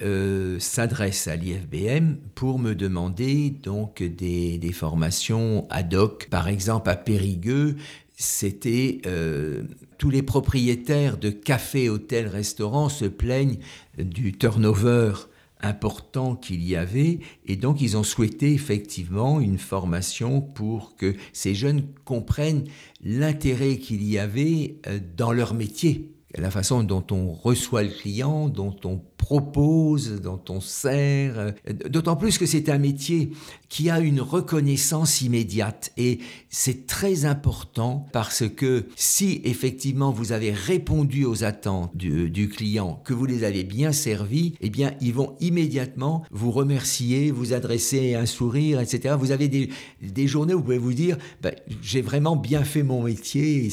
s'adressent 0.59 1.29
à 1.29 1.37
l'IFBM 1.37 2.17
pour 2.35 2.59
me 2.59 2.75
demander 2.75 3.51
donc 3.51 4.03
des, 4.03 4.73
formations 4.73 5.67
ad 5.71 5.95
hoc. 5.95 6.27
Par 6.31 6.49
exemple, 6.49 6.91
à 6.91 6.97
Périgueux, 6.97 7.77
c'était 8.17 9.01
euh, 9.07 9.63
tous 10.05 10.11
les 10.11 10.23
propriétaires 10.23 11.17
de 11.17 11.31
cafés, 11.31 11.89
hôtels, 11.89 12.29
restaurants 12.29 12.91
se 12.91 13.07
plaignent 13.07 13.57
du 13.97 14.35
turnover 14.35 15.15
important 15.63 16.37
qu'il 16.37 16.63
y 16.63 16.77
avait 16.77 17.21
et 17.47 17.57
donc 17.57 17.81
ils 17.81 17.97
ont 17.97 18.03
souhaité 18.03 18.53
effectivement 18.53 19.41
une 19.41 19.57
formation 19.57 20.43
pour 20.43 20.95
que 20.97 21.15
ces 21.33 21.55
jeunes 21.55 21.87
comprennent 22.05 22.65
l'intérêt 23.03 23.79
qu'il 23.79 24.03
y 24.03 24.19
avait 24.19 24.77
euh, 24.87 25.01
dans 25.17 25.33
leur 25.33 25.55
métier 25.55 26.11
la 26.37 26.51
façon 26.51 26.83
dont 26.83 27.05
on 27.11 27.33
reçoit 27.33 27.83
le 27.83 27.89
client, 27.89 28.49
dont 28.49 28.77
on 28.85 29.01
propose, 29.25 30.21
dont 30.21 30.43
on 30.51 30.61
sert, 30.61 31.39
euh, 31.39 31.51
d'autant 31.89 32.15
plus 32.15 32.37
que 32.37 32.45
c'est 32.45 32.69
un 32.69 32.77
métier 32.77 33.31
qui 33.71 33.89
a 33.89 33.99
une 34.01 34.21
reconnaissance 34.21 35.23
immédiate 35.23 35.93
et 35.97 36.19
c'est 36.51 36.87
très 36.87 37.25
important 37.25 38.05
parce 38.13 38.47
que 38.47 38.85
si 38.97 39.41
effectivement 39.45 40.13
vous 40.13 40.33
avez 40.33 40.53
répondu 40.53 41.25
aux 41.25 41.43
attentes 41.43 41.97
du, 41.97 42.49
client, 42.51 43.01
que 43.03 43.15
vous 43.15 43.25
les 43.25 43.45
avez 43.45 43.65
bien 43.65 43.93
servis, 43.93 44.57
eh 44.61 44.69
bien 44.69 44.93
ils 45.01 45.15
vont 45.15 45.37
immédiatement 45.41 46.23
vous 46.31 46.51
remercier, 46.51 47.31
vous 47.31 47.55
adresser 47.55 48.15
un 48.15 48.27
sourire, 48.27 48.79
etc. 48.79 49.17
Vous 49.19 49.33
avez 49.33 49.49
des, 49.49 50.27
journées 50.27 50.53
où 50.53 50.59
vous 50.59 50.65
pouvez 50.65 50.77
vous 50.77 50.93
dire 50.93 51.17
ben, 51.41 51.55
j'ai 51.81 52.03
vraiment 52.03 52.37
bien 52.37 52.63
fait 52.63 52.83
mon 52.83 53.05
métier 53.05 53.65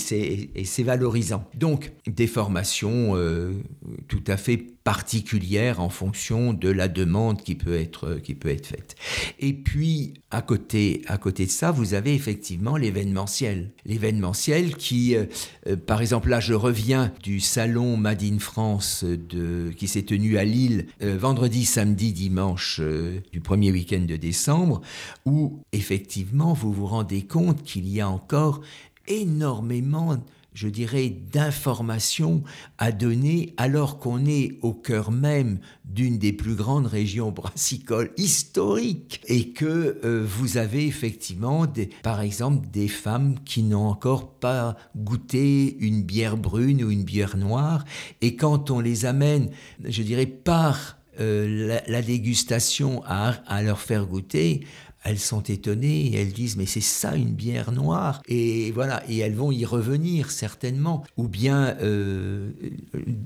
et 0.56 0.66
c'est 0.66 0.84
valorisant. 0.84 1.44
Donc 1.56 1.92
des 2.08 2.28
formations 2.28 3.18
euh, 3.18 3.52
tout 4.08 4.24
à 4.28 4.38
fait 4.38 4.72
particulière 4.84 5.80
en 5.80 5.90
fonction 5.90 6.54
de 6.54 6.70
la 6.70 6.88
demande 6.88 7.42
qui 7.42 7.56
peut 7.56 7.80
être, 7.80 8.16
qui 8.16 8.34
peut 8.34 8.50
être 8.50 8.66
faite. 8.66 8.96
Et 9.40 9.54
puis, 9.54 10.16
à 10.32 10.42
côté, 10.42 11.04
à 11.08 11.18
côté 11.18 11.46
de 11.46 11.52
ça, 11.52 11.72
vous 11.72 11.94
avez 11.94 12.14
effectivement 12.14 12.78
l'événementiel. 12.78 13.72
L'événementiel 13.86 14.76
qui, 14.76 15.16
euh, 15.16 15.26
euh, 15.68 15.76
par 15.76 16.02
exemple, 16.02 16.30
là, 16.30 16.40
je 16.40 16.54
reviens 16.54 17.12
du 17.22 17.40
salon 17.40 17.96
Made 17.98 18.24
in 18.24 18.40
France 18.40 19.04
de, 19.04 19.72
qui 19.78 19.88
s'est 19.88 20.04
tenu 20.04 20.38
à 20.38 20.44
Lille 20.44 20.88
euh, 21.04 21.18
vendredi, 21.18 21.66
samedi, 21.66 22.12
dimanche 22.12 22.82
du 23.32 23.40
premier 23.42 23.72
week-end 23.72 24.06
de 24.08 24.16
décembre, 24.16 24.82
où 25.26 25.62
effectivement, 25.72 26.54
vous 26.54 26.74
vous 26.74 26.88
rendez 26.88 27.24
compte 27.24 27.64
qu'il 27.64 27.88
y 27.88 28.02
a 28.02 28.10
encore 28.10 28.62
énormément 29.08 30.18
je 30.54 30.68
dirais, 30.68 31.10
d'informations 31.10 32.44
à 32.78 32.92
donner 32.92 33.54
alors 33.58 34.00
qu'on 34.00 34.26
est 34.26 34.58
au 34.62 34.74
cœur 34.74 35.12
même 35.12 35.60
d'une 35.86 36.18
des 36.18 36.34
plus 36.34 36.56
grandes 36.56 36.88
régions 36.88 37.32
brassicoles 37.32 38.12
historiques. 38.18 39.22
Et 39.28 39.52
que 39.54 40.00
euh, 40.04 40.26
vous 40.28 40.58
avez 40.58 40.86
effectivement, 40.86 41.66
par 42.04 42.22
exemple, 42.22 42.68
des 42.72 42.88
femmes 42.88 43.36
qui 43.46 43.64
n'ont 43.64 43.88
encore 43.88 44.34
pas 44.34 44.76
goûté 44.96 45.78
une 45.80 46.04
bière 46.04 46.38
brune 46.38 46.84
ou 46.84 46.92
une 46.92 47.04
bière 47.04 47.38
noire. 47.38 47.86
Et 48.22 48.36
quand 48.36 48.72
on 48.72 48.80
les 48.80 49.06
amène, 49.06 49.50
je 49.84 50.04
dirais, 50.04 50.26
par 50.26 50.98
euh, 51.20 51.80
la, 51.88 52.02
dégustation 52.02 53.04
à, 53.06 53.62
leur 53.62 53.80
faire 53.80 54.06
goûter, 54.06 54.66
elles 55.04 55.20
sont 55.20 55.42
étonnées 55.42 56.08
et 56.08 56.22
elles 56.22 56.32
disent 56.32 56.58
mais 56.58 56.66
c'est 56.66 56.82
ça 56.82 57.16
une 57.16 57.34
bière 57.34 57.72
noire. 57.72 58.22
Et 58.28 58.72
voilà 58.72 59.04
et 59.10 59.18
elles 59.18 59.36
vont 59.36 59.52
y 59.52 59.66
revenir 59.66 60.32
certainement. 60.32 61.04
Ou 61.18 61.28
bien 61.28 61.76
euh, 61.82 62.52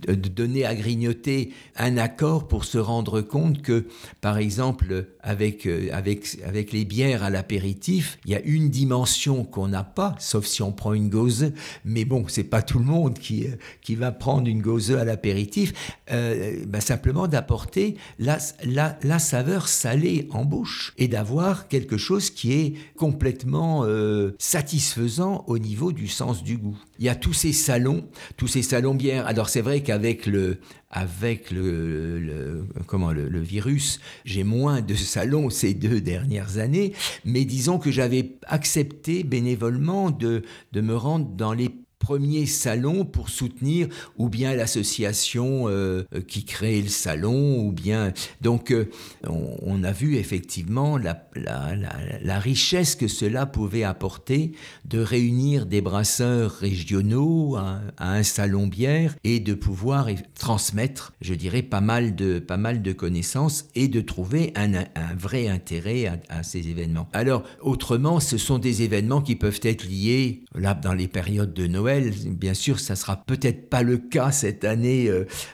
donner 0.07 0.65
à 0.65 0.75
grignoter 0.75 1.51
un 1.75 1.97
accord 1.97 2.47
pour 2.47 2.65
se 2.65 2.77
rendre 2.77 3.21
compte 3.21 3.61
que 3.61 3.87
par 4.21 4.37
exemple 4.37 5.07
avec 5.21 5.65
euh, 5.65 5.89
avec 5.91 6.37
avec 6.45 6.71
les 6.71 6.85
bières 6.85 7.23
à 7.23 7.29
l'apéritif 7.29 8.19
il 8.25 8.31
y 8.31 8.35
a 8.35 8.41
une 8.41 8.69
dimension 8.69 9.43
qu'on 9.43 9.67
n'a 9.67 9.83
pas 9.83 10.15
sauf 10.19 10.45
si 10.45 10.61
on 10.61 10.71
prend 10.71 10.93
une 10.93 11.09
gauze. 11.09 11.51
Mais 11.83 12.05
bon 12.05 12.25
c'est 12.27 12.43
pas 12.43 12.61
tout 12.61 12.79
le 12.79 12.85
monde 12.85 13.19
qui 13.19 13.47
euh, 13.47 13.55
qui 13.81 13.95
va 13.95 14.11
prendre 14.11 14.47
une 14.47 14.61
gauze 14.61 14.91
à 14.91 15.03
l'apéritif. 15.03 15.73
Ben 16.07 16.79
simplement 16.79 17.27
d'apporter 17.27 17.97
la, 18.19 18.37
la 18.63 18.97
la 19.01 19.19
saveur 19.19 19.67
salée 19.67 20.27
en 20.31 20.45
bouche 20.45 20.93
et 20.97 21.07
d'avoir 21.07 21.64
quelque 21.67 21.97
chose 21.97 22.29
qui 22.29 22.53
est 22.53 22.73
complètement 22.95 23.83
euh, 23.83 24.31
satisfaisant 24.39 25.43
au 25.47 25.57
niveau 25.57 25.91
du 25.91 26.07
sens 26.07 26.43
du 26.43 26.57
goût. 26.57 26.77
Il 26.99 27.05
y 27.05 27.09
a 27.09 27.15
tous 27.15 27.33
ces 27.33 27.53
salons, 27.53 28.07
tous 28.37 28.47
ces 28.47 28.61
salons 28.61 28.95
bières. 28.95 29.27
Alors 29.27 29.49
c'est 29.49 29.61
vrai 29.61 29.81
qu'avec 29.83 30.25
le 30.25 30.59
avec 30.91 31.51
le, 31.51 32.65
comment 32.87 33.11
le, 33.11 33.41
virus, 33.41 33.99
j'ai 34.23 34.45
moins 34.45 34.81
de 34.81 34.95
salons 34.95 35.49
ces 35.49 35.73
deux 35.73 35.99
dernières 35.99 36.57
années, 36.57 36.93
mais 37.25 37.43
disons 37.43 37.79
que 37.79 37.91
j'avais 37.91 38.37
accepté 38.47 39.23
bénévolement 39.23 40.09
de, 40.09 40.43
de 40.71 40.81
me 40.81 40.95
rendre 40.95 41.25
dans 41.25 41.51
les 41.51 41.69
premier 42.05 42.45
salon 42.45 43.03
pour 43.03 43.29
soutenir 43.29 43.87
ou 44.19 44.29
bien 44.29 44.53
l'association 44.53 45.63
euh, 45.69 46.03
qui 46.27 46.45
crée 46.45 46.79
le 46.83 46.87
salon 46.87 47.65
ou 47.65 47.71
bien 47.71 48.13
donc 48.41 48.69
euh, 48.69 48.91
on, 49.27 49.83
a 49.83 49.91
vu 49.91 50.17
effectivement 50.17 50.99
la, 50.99 52.39
richesse 52.39 52.93
que 52.93 53.07
cela 53.07 53.47
pouvait 53.47 53.81
apporter 53.81 54.51
de 54.85 54.99
réunir 54.99 55.65
des 55.65 55.81
brasseurs 55.81 56.51
régionaux 56.51 57.55
à, 57.55 57.81
un 57.97 58.21
salon 58.21 58.67
bière 58.67 59.15
et 59.23 59.39
de 59.39 59.55
pouvoir 59.55 60.07
transmettre 60.37 61.11
je 61.21 61.33
dirais 61.33 61.63
pas 61.63 61.81
mal 61.81 62.13
de 62.13 62.37
pas 62.37 62.57
mal 62.57 62.83
de 62.83 62.93
connaissances 62.93 63.65
et 63.73 63.87
de 63.87 64.01
trouver 64.01 64.53
un, 64.55 64.85
vrai 65.17 65.47
intérêt 65.47 66.21
à, 66.29 66.43
ces 66.43 66.69
événements. 66.69 67.09
Alors 67.13 67.41
autrement 67.61 68.19
ce 68.19 68.37
sont 68.37 68.59
des 68.59 68.83
événements 68.83 69.23
qui 69.23 69.35
peuvent 69.35 69.61
être 69.63 69.85
liés 69.85 70.43
là 70.53 70.75
dans 70.75 70.93
les 70.93 71.07
périodes 71.07 71.53
de 71.55 71.65
Noël 71.65 71.94
Bien 72.01 72.53
sûr, 72.53 72.79
ça 72.79 72.95
sera 72.95 73.17
peut-être 73.17 73.69
pas 73.69 73.83
le 73.83 73.97
cas 73.97 74.31
cette 74.31 74.63
année 74.63 75.11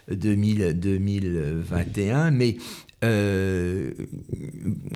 2021, 0.10 2.28
euh, 2.28 2.32
mais 2.32 2.58
euh, 3.04 3.92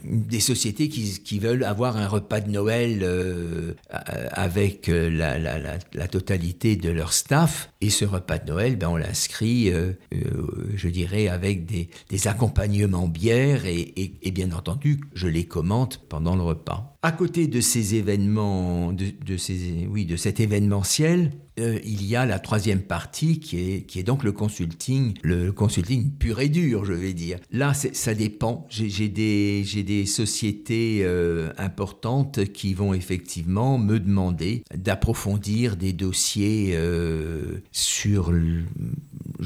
des 0.04 0.40
sociétés 0.40 0.90
qui, 0.90 1.40
veulent 1.40 1.64
avoir 1.64 1.98
un 1.98 2.08
repas 2.08 2.40
de 2.40 2.50
Noël 2.50 3.00
euh, 3.02 3.74
avec 3.90 4.88
la, 4.88 6.08
totalité 6.08 6.76
de 6.76 6.90
leur 6.90 7.14
staff. 7.14 7.72
Et 7.82 7.90
ce 7.90 8.06
repas 8.06 8.38
de 8.38 8.52
Noël, 8.52 8.78
ben, 8.78 8.90
on 8.90 8.96
l'inscrit, 8.96 9.72
je 10.12 10.88
dirais, 10.88 11.28
avec 11.28 11.66
des, 11.66 11.90
accompagnements 12.28 13.08
bières 13.08 13.66
et, 13.66 13.94
et, 14.22 14.32
bien 14.32 14.52
entendu, 14.52 15.02
je 15.14 15.28
les 15.28 15.46
commente 15.46 16.02
pendant 16.10 16.36
le 16.36 16.42
repas. 16.42 16.96
À 17.02 17.12
côté 17.12 17.48
de 17.48 17.62
ces 17.62 17.96
événements, 17.96 18.94
de, 18.94 19.38
ces, 19.38 19.88
oui, 19.90 20.06
de 20.06 20.16
cet 20.16 20.40
événementiel, 20.40 21.32
euh, 21.60 21.80
il 21.84 22.06
y 22.06 22.16
a 22.16 22.26
la 22.26 22.40
troisième 22.40 22.82
partie 22.82 23.40
qui 23.40 23.60
est, 23.60 23.82
qui 23.84 24.00
est 24.00 24.04
donc 24.04 24.24
le 24.24 24.32
consulting, 24.32 25.14
le 25.24 25.52
consulting 25.52 26.12
pur 26.12 26.40
et 26.40 26.50
dur, 26.50 26.86
je 26.86 26.94
vais 26.94 27.14
dire. 27.14 27.40
Là, 27.52 27.74
ça 27.74 28.14
dépend. 28.14 28.66
J'ai 28.70 29.08
des, 29.08 29.64
des 29.84 30.06
sociétés 30.06 31.02
euh, 31.04 31.52
importantes 31.58 32.46
qui 32.52 32.74
vont 32.74 32.94
effectivement 32.94 33.78
me 33.78 34.00
demander 34.00 34.64
d'approfondir 34.76 35.78
des 35.78 35.94
dossiers 35.94 36.72
euh, 36.74 37.62
sur 37.72 38.34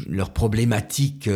leurs 0.08 0.32
problématiques. 0.32 1.30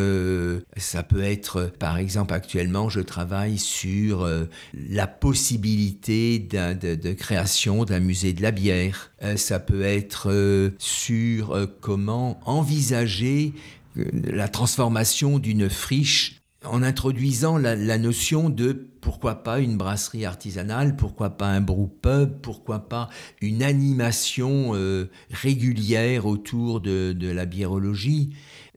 ça 0.77 1.03
peut 1.03 1.23
être, 1.23 1.71
par 1.79 1.97
exemple, 1.97 2.33
actuellement, 2.33 2.89
je 2.89 2.99
travaille 2.99 3.57
sur 3.57 4.27
la 4.73 5.07
possibilité 5.07 6.39
de, 6.39 7.13
création 7.13 7.85
d'un 7.85 7.99
musée 7.99 8.33
de 8.33 8.41
la 8.41 8.51
bière. 8.51 9.11
Euh, 9.23 9.37
ça 9.37 9.59
peut 9.59 9.83
être 9.83 10.29
euh, 10.29 10.71
sur 10.77 11.51
euh, 11.51 11.65
comment 11.81 12.39
envisager 12.45 13.53
la 13.95 14.47
transformation 14.47 15.39
d'une 15.39 15.69
friche 15.69 16.42
en 16.65 16.83
introduisant 16.83 17.57
la, 17.57 17.97
notion 17.97 18.49
de 18.49 18.87
pourquoi 19.01 19.43
pas 19.43 19.59
une 19.59 19.77
brasserie 19.77 20.25
artisanale, 20.25 20.95
pourquoi 20.95 21.31
pas 21.31 21.47
un 21.47 21.61
brew 21.61 21.87
pub, 22.01 22.39
pourquoi 22.41 22.87
pas 22.87 23.09
une 23.41 23.63
animation 23.63 24.71
euh, 24.73 25.09
régulière 25.29 26.25
autour 26.25 26.79
de, 26.81 27.15
la 27.21 27.45
biérologie. 27.45 28.31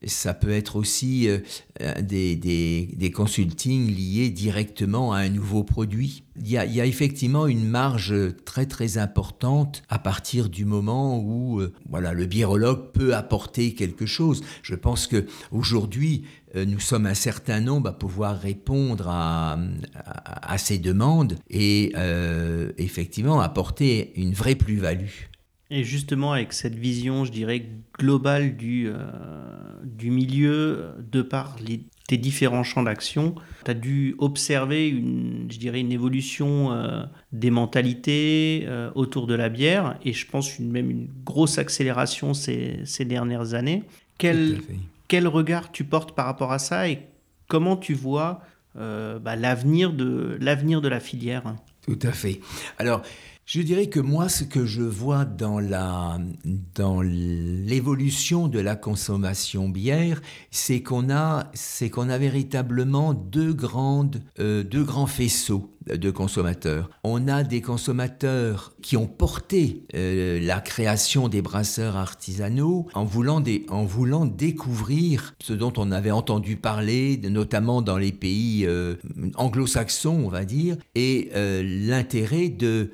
Ça 0.04 0.34
peut 0.34 0.50
être 0.50 0.76
aussi 0.76 1.28
euh, 1.28 1.38
des, 2.02 2.36
des, 2.36 3.10
consultings 3.10 3.88
liés 3.88 4.30
directement 4.30 5.12
à 5.12 5.18
un 5.20 5.30
nouveau 5.30 5.64
produit. 5.64 6.22
Il 6.38 6.48
y, 6.48 6.58
a, 6.58 6.86
effectivement 6.86 7.46
une 7.46 7.66
marge 7.66 8.14
très 8.44 8.66
très 8.66 8.98
importante 8.98 9.82
à 9.88 9.98
partir 9.98 10.50
du 10.50 10.64
moment 10.64 11.18
où 11.18 11.60
euh, 11.60 11.72
voilà, 11.88 12.12
le 12.12 12.26
biérologue 12.26 12.92
peut 12.92 13.14
apporter 13.14 13.74
quelque 13.74 14.06
chose. 14.06 14.42
Je 14.62 14.74
pense 14.74 15.06
que 15.06 15.26
aujourd'hui, 15.50 16.24
nous 16.64 16.80
sommes 16.80 17.06
un 17.06 17.14
certain 17.14 17.60
nombre 17.60 17.90
à 17.90 17.92
pouvoir 17.92 18.40
répondre 18.40 19.08
à, 19.08 19.58
à, 20.24 20.58
ces 20.58 20.78
demandes 20.78 21.36
et 21.50 21.92
effectivement 22.78 23.40
apporter 23.40 24.12
une 24.16 24.32
vraie 24.32 24.54
plus-value. 24.54 25.26
Et 25.68 25.82
justement, 25.82 26.32
avec 26.32 26.52
cette 26.52 26.76
vision, 26.76 27.24
je 27.24 27.32
dirais, 27.32 27.66
globale 27.98 28.56
du, 28.56 28.86
euh, 28.86 28.94
du 29.84 30.10
milieu, 30.10 30.94
de 31.10 31.22
par 31.22 31.56
les, 31.66 31.80
tes 32.06 32.16
différents 32.16 32.62
champs 32.62 32.84
d'action, 32.84 33.34
tu 33.64 33.70
as 33.72 33.74
dû 33.74 34.14
observer, 34.18 34.88
une, 34.88 35.48
je 35.50 35.58
dirais, 35.58 35.80
une 35.80 35.90
évolution 35.90 36.72
euh, 36.72 37.02
des 37.32 37.50
mentalités 37.50 38.62
euh, 38.66 38.92
autour 38.94 39.26
de 39.26 39.34
la 39.34 39.48
bière, 39.48 39.98
et 40.04 40.12
je 40.12 40.26
pense 40.28 40.56
une, 40.60 40.70
même 40.70 40.88
une 40.88 41.08
grosse 41.24 41.58
accélération 41.58 42.32
ces, 42.32 42.78
ces 42.84 43.04
dernières 43.04 43.54
années. 43.54 43.82
Quel, 44.18 44.60
quel 45.08 45.26
regard 45.28 45.72
tu 45.72 45.84
portes 45.84 46.14
par 46.14 46.26
rapport 46.26 46.52
à 46.52 46.58
ça, 46.58 46.88
et 46.88 47.08
comment 47.48 47.76
tu 47.76 47.94
vois 47.94 48.40
bah, 48.74 49.36
l'avenir 49.36 49.92
de, 49.92 50.36
l'avenir 50.40 50.82
de 50.82 50.88
la 50.88 51.00
filière? 51.00 51.54
Tout 51.80 51.98
à 52.02 52.12
fait. 52.12 52.40
Alors, 52.78 53.02
je 53.46 53.62
dirais 53.62 53.86
que 53.86 54.00
moi, 54.00 54.28
ce 54.28 54.42
que 54.42 54.66
je 54.66 54.82
vois 54.82 55.24
dans 55.24 55.60
la 55.60 56.18
dans 56.74 57.00
l'évolution 57.00 58.48
de 58.48 58.58
la 58.58 58.74
consommation 58.74 59.68
bière, 59.68 60.20
c'est 60.50 60.82
qu'on 60.82 61.10
a 61.10 61.48
c'est 61.54 61.88
qu'on 61.88 62.08
a 62.08 62.18
véritablement 62.18 63.14
deux 63.14 63.52
grandes 63.52 64.20
euh, 64.40 64.64
deux 64.64 64.82
grands 64.82 65.06
faisceaux 65.06 65.75
de 65.86 66.10
consommateurs. 66.10 66.90
On 67.04 67.28
a 67.28 67.44
des 67.44 67.60
consommateurs 67.60 68.74
qui 68.82 68.96
ont 68.96 69.06
porté 69.06 69.84
euh, 69.94 70.40
la 70.40 70.60
création 70.60 71.28
des 71.28 71.42
brasseurs 71.42 71.96
artisanaux 71.96 72.86
en 72.94 73.04
voulant, 73.04 73.42
en 73.68 73.84
voulant 73.84 74.26
découvrir 74.26 75.34
ce 75.40 75.52
dont 75.52 75.72
on 75.76 75.92
avait 75.92 76.10
entendu 76.10 76.56
parler, 76.56 77.20
notamment 77.30 77.82
dans 77.82 77.98
les 77.98 78.12
pays 78.12 78.66
euh, 78.66 78.96
anglo-saxons, 79.36 80.22
on 80.24 80.28
va 80.28 80.44
dire, 80.44 80.76
et 80.94 81.30
euh, 81.34 81.62
l'intérêt 81.64 82.48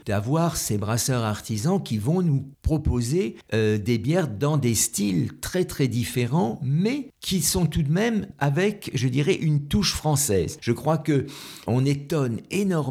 d'avoir 0.07 0.57
ces 0.57 0.78
brasseurs 0.78 1.24
artisans 1.24 1.83
qui 1.83 1.98
vont 1.98 2.22
nous 2.22 2.44
proposer 2.62 3.37
des 3.52 3.98
bières 3.98 4.28
dans 4.28 4.57
des 4.57 4.74
styles 4.74 5.33
très 5.40 5.64
très 5.64 5.88
différents, 5.88 6.61
mais 6.62 7.11
qui 7.20 7.42
sont 7.42 7.66
tout 7.66 7.83
de 7.83 7.90
même 7.90 8.26
avec, 8.38 8.90
je 8.94 9.09
dirais, 9.09 9.35
une 9.35 9.66
touche 9.66 9.94
française. 9.94 10.59
Je 10.61 10.72
crois 10.72 10.98
que 10.98 11.26
on 11.66 11.85
étonne 11.85 12.40
énormément 12.50 12.82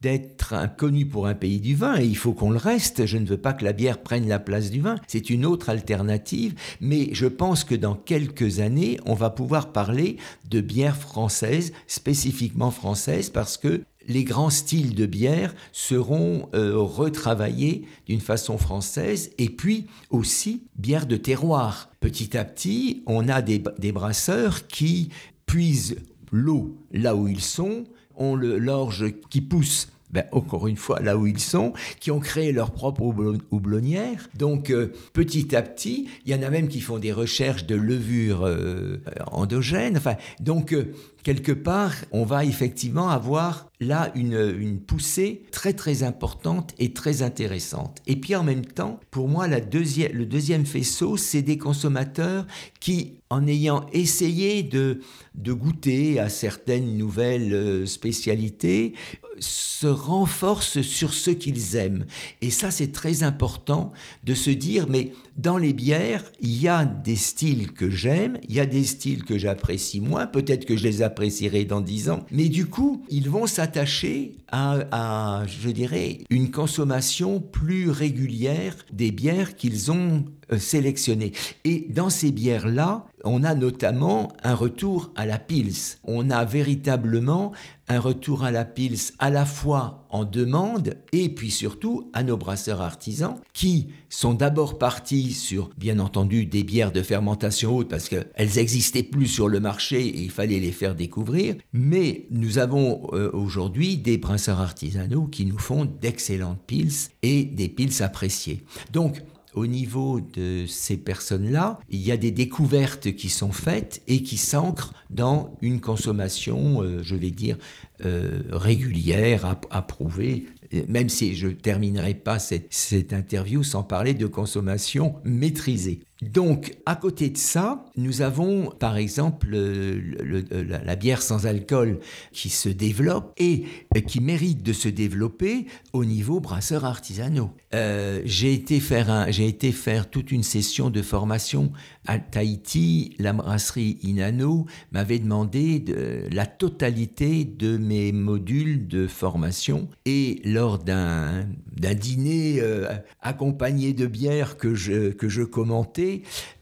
d'être 0.00 0.54
connu 0.76 1.06
pour 1.06 1.26
un 1.26 1.34
pays 1.34 1.60
du 1.60 1.74
vin 1.74 2.00
et 2.00 2.04
il 2.04 2.16
faut 2.16 2.32
qu'on 2.32 2.50
le 2.50 2.58
reste. 2.58 3.06
Je 3.06 3.18
ne 3.18 3.26
veux 3.26 3.36
pas 3.36 3.52
que 3.52 3.64
la 3.64 3.72
bière 3.72 4.02
prenne 4.02 4.26
la 4.28 4.38
place 4.38 4.70
du 4.70 4.80
vin. 4.80 4.96
C'est 5.06 5.30
une 5.30 5.44
autre 5.44 5.68
alternative, 5.68 6.54
mais 6.80 7.10
je 7.12 7.26
pense 7.26 7.64
que 7.64 7.74
dans 7.74 7.94
quelques 7.94 8.60
années, 8.60 8.98
on 9.04 9.14
va 9.14 9.30
pouvoir 9.30 9.72
parler 9.72 10.16
de 10.48 10.60
bière 10.60 10.96
française, 10.96 11.72
spécifiquement 11.86 12.70
française, 12.70 13.30
parce 13.30 13.56
que 13.56 13.82
les 14.06 14.24
grands 14.24 14.50
styles 14.50 14.94
de 14.94 15.06
bière 15.06 15.54
seront 15.72 16.48
euh, 16.54 16.76
retravaillés 16.76 17.86
d'une 18.06 18.20
façon 18.20 18.58
française 18.58 19.30
et 19.38 19.50
puis 19.50 19.86
aussi 20.08 20.64
bière 20.76 21.06
de 21.06 21.16
terroir. 21.16 21.90
Petit 22.00 22.36
à 22.36 22.44
petit, 22.44 23.02
on 23.06 23.28
a 23.28 23.42
des, 23.42 23.62
des 23.78 23.92
brasseurs 23.92 24.66
qui 24.66 25.10
puisent 25.46 25.96
l'eau 26.32 26.76
là 26.92 27.14
où 27.14 27.28
ils 27.28 27.42
sont, 27.42 27.84
ont 28.20 28.36
l'orge 28.36 29.12
qui 29.30 29.40
pousse 29.40 29.88
ben, 30.12 30.24
encore 30.32 30.66
une 30.66 30.76
fois, 30.76 30.98
là 31.00 31.16
où 31.16 31.26
ils 31.28 31.38
sont, 31.38 31.72
qui 32.00 32.10
ont 32.10 32.18
créé 32.18 32.50
leur 32.50 32.72
propre 32.72 33.02
houblonnière. 33.50 34.28
Donc, 34.34 34.70
euh, 34.70 34.92
petit 35.12 35.54
à 35.54 35.62
petit, 35.62 36.08
il 36.26 36.32
y 36.32 36.34
en 36.34 36.42
a 36.42 36.50
même 36.50 36.66
qui 36.66 36.80
font 36.80 36.98
des 36.98 37.12
recherches 37.12 37.64
de 37.64 37.76
levure 37.76 38.44
euh, 38.44 38.96
endogène. 39.30 39.96
Enfin, 39.96 40.16
donc, 40.40 40.72
euh, 40.72 40.92
quelque 41.22 41.52
part, 41.52 41.94
on 42.10 42.24
va 42.24 42.44
effectivement 42.44 43.08
avoir 43.08 43.68
là 43.78 44.10
une, 44.16 44.56
une, 44.58 44.80
poussée 44.80 45.44
très 45.52 45.74
très 45.74 46.02
importante 46.02 46.74
et 46.80 46.92
très 46.92 47.22
intéressante. 47.22 47.98
Et 48.08 48.16
puis 48.16 48.34
en 48.34 48.42
même 48.42 48.64
temps, 48.64 48.98
pour 49.12 49.28
moi, 49.28 49.46
la 49.46 49.60
le 49.60 50.24
deuxième 50.24 50.66
faisceau, 50.66 51.16
c'est 51.16 51.42
des 51.42 51.56
consommateurs 51.56 52.46
qui, 52.80 53.19
en 53.30 53.46
ayant 53.46 53.86
essayé 53.92 54.64
de, 54.64 55.00
goûter 55.36 56.18
à 56.18 56.28
certaines 56.28 56.96
nouvelles 56.98 57.54
euh, 57.54 57.86
spécialités, 57.86 58.94
se 59.40 59.86
renforcent 59.86 60.82
sur 60.82 61.12
ce 61.12 61.30
qu'ils 61.30 61.76
aiment. 61.76 62.04
Et 62.42 62.50
ça, 62.50 62.70
c'est 62.70 62.92
très 62.92 63.22
important 63.22 63.92
de 64.24 64.34
se 64.34 64.50
dire, 64.50 64.86
mais 64.88 65.12
dans 65.36 65.56
les 65.56 65.72
bières, 65.72 66.22
il 66.40 66.60
y 66.60 66.68
a 66.68 66.84
des 66.84 67.16
styles 67.16 67.72
que 67.72 67.90
j'aime, 67.90 68.38
il 68.48 68.54
y 68.54 68.60
a 68.60 68.66
des 68.66 68.84
styles 68.84 69.24
que 69.24 69.38
j'apprécie 69.38 70.00
moins, 70.00 70.26
peut-être 70.26 70.66
que 70.66 70.76
je 70.76 70.84
les 70.84 71.02
apprécierai 71.02 71.64
dans 71.64 71.80
dix 71.80 72.10
ans, 72.10 72.26
mais 72.30 72.48
du 72.48 72.66
coup, 72.66 73.02
ils 73.08 73.28
vont 73.28 73.46
s'attacher 73.46 74.36
à, 74.52 75.44
je 75.46 75.70
dirais, 75.70 76.18
une 76.28 76.50
consommation 76.50 77.40
plus 77.40 77.90
régulière 77.90 78.76
des 78.92 79.12
bières 79.12 79.56
qu'ils 79.56 79.90
ont 79.92 80.24
euh, 80.52 80.58
sélectionnées. 80.58 81.32
Et 81.64 81.86
dans 81.88 82.10
ces 82.10 82.32
bières-là, 82.32 83.06
on 83.24 83.44
a 83.44 83.54
notamment 83.54 84.32
un 84.42 84.54
retour 84.54 85.12
à 85.14 85.24
la 85.26 85.38
pils. 85.38 85.98
On 86.04 86.30
a 86.30 86.44
véritablement 86.44 87.52
un 87.90 87.98
retour 87.98 88.44
à 88.44 88.52
la 88.52 88.64
pils 88.64 89.12
à 89.18 89.30
la 89.30 89.44
fois 89.44 90.06
en 90.10 90.24
demande 90.24 90.94
et 91.12 91.28
puis 91.28 91.50
surtout 91.50 92.08
à 92.12 92.22
nos 92.22 92.36
brasseurs 92.36 92.80
artisans 92.80 93.34
qui 93.52 93.88
sont 94.08 94.32
d'abord 94.32 94.78
partis 94.78 95.32
sur, 95.32 95.70
bien 95.76 95.98
entendu, 95.98 96.46
des 96.46 96.62
bières 96.62 96.92
de 96.92 97.02
fermentation 97.02 97.76
haute 97.76 97.88
parce 97.88 98.08
qu'elles 98.08 98.50
n'existaient 98.56 99.02
plus 99.02 99.26
sur 99.26 99.48
le 99.48 99.58
marché 99.58 100.06
et 100.06 100.22
il 100.22 100.30
fallait 100.30 100.60
les 100.60 100.72
faire 100.72 100.94
découvrir. 100.94 101.56
Mais 101.72 102.26
nous 102.30 102.58
avons 102.58 103.08
euh, 103.12 103.30
aujourd'hui 103.32 103.98
des 103.98 104.18
brasseurs 104.18 104.60
artisanaux 104.60 105.26
qui 105.26 105.44
nous 105.44 105.58
font 105.58 105.84
d'excellentes 105.84 106.60
pils 106.66 107.10
et 107.22 107.42
des 107.44 107.68
pils 107.68 108.02
appréciées. 108.04 108.62
Donc, 108.92 109.20
au 109.54 109.66
niveau 109.66 110.20
de 110.20 110.64
ces 110.66 110.96
personnes-là, 110.96 111.80
il 111.88 112.00
y 112.00 112.12
a 112.12 112.16
des 112.16 112.30
découvertes 112.30 113.14
qui 113.14 113.28
sont 113.28 113.52
faites 113.52 114.02
et 114.06 114.22
qui 114.22 114.36
s'ancrent 114.36 114.94
dans 115.10 115.56
une 115.60 115.80
consommation, 115.80 116.82
euh, 116.82 117.02
je 117.02 117.16
vais 117.16 117.30
dire, 117.30 117.56
euh, 118.04 118.42
régulière, 118.50 119.56
approuvée. 119.70 120.46
Même 120.88 121.08
si 121.08 121.34
je 121.34 121.48
ne 121.48 121.52
terminerai 121.52 122.14
pas 122.14 122.38
cette, 122.38 122.72
cette 122.72 123.12
interview 123.12 123.64
sans 123.64 123.82
parler 123.82 124.14
de 124.14 124.26
consommation 124.26 125.16
maîtrisée. 125.24 126.00
Donc, 126.22 126.76
à 126.84 126.96
côté 126.96 127.30
de 127.30 127.38
ça, 127.38 127.86
nous 127.96 128.20
avons 128.20 128.66
par 128.66 128.98
exemple 128.98 129.56
la, 129.56 130.96
bière 130.96 131.22
sans 131.22 131.46
alcool 131.46 131.98
qui 132.32 132.50
se 132.50 132.68
développe 132.68 133.32
et 133.38 133.64
qui 134.06 134.20
mérite 134.20 134.62
de 134.62 134.74
se 134.74 134.88
développer 134.88 135.66
au 135.94 136.04
niveau 136.04 136.40
brasseur 136.40 136.84
artisanaux. 136.84 137.50
Euh, 137.74 138.20
j'ai 138.26 138.52
été 138.52 138.80
faire 138.80 140.10
toute 140.10 140.30
une 140.30 140.42
session 140.42 140.90
de 140.90 141.00
formation 141.00 141.72
à 142.06 142.18
Tahiti. 142.18 143.14
La 143.18 143.32
brasserie 143.32 143.98
Inano 144.02 144.66
m'avait 144.92 145.20
demandé 145.20 145.78
de, 145.78 146.24
la 146.32 146.44
totalité 146.44 147.44
de 147.44 147.78
mes 147.78 148.12
modules 148.12 148.88
de 148.88 149.06
formation 149.06 149.88
et 150.04 150.42
lors 150.44 150.78
d'un 150.78 151.46
dîner 151.94 152.60
euh, 152.60 152.88
accompagné 153.20 153.94
de 153.94 154.06
bière 154.06 154.58
que 154.58 154.74
je 154.74 155.10
que 155.10 155.28
je 155.28 155.42
commentais 155.42 156.09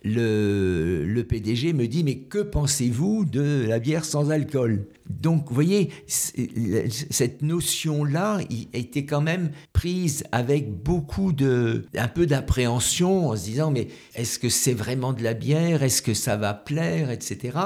le, 0.05 1.23
PDG 1.23 1.73
me 1.73 1.87
dit, 1.87 2.05
mais 2.05 2.17
que 2.17 2.39
pensez-vous 2.39 3.25
de 3.25 3.65
la 3.67 3.79
bière 3.79 4.05
sans 4.05 4.31
alcool? 4.31 4.85
Donc, 5.09 5.49
vous 5.49 5.55
voyez, 5.55 5.91
cette 6.07 7.43
notion-là 7.43 8.41
était 8.73 9.05
quand 9.05 9.21
même 9.21 9.51
prise 9.73 10.25
avec 10.33 10.71
beaucoup 10.71 11.33
de, 11.33 11.87
un 11.97 12.09
peu 12.09 12.27
d'appréhension 12.27 13.31
en 13.31 13.37
se 13.37 13.45
disant, 13.45 13.71
mais 13.71 13.89
est-ce 14.15 14.39
que 14.39 14.49
c'est 14.49 14.75
vraiment 14.75 15.13
de 15.13 15.23
la 15.23 15.35
bière? 15.35 15.83
Est-ce 15.83 16.03
que 16.03 16.15
ça 16.15 16.37
va 16.37 16.55
plaire? 16.55 17.11
Etc. 17.11 17.57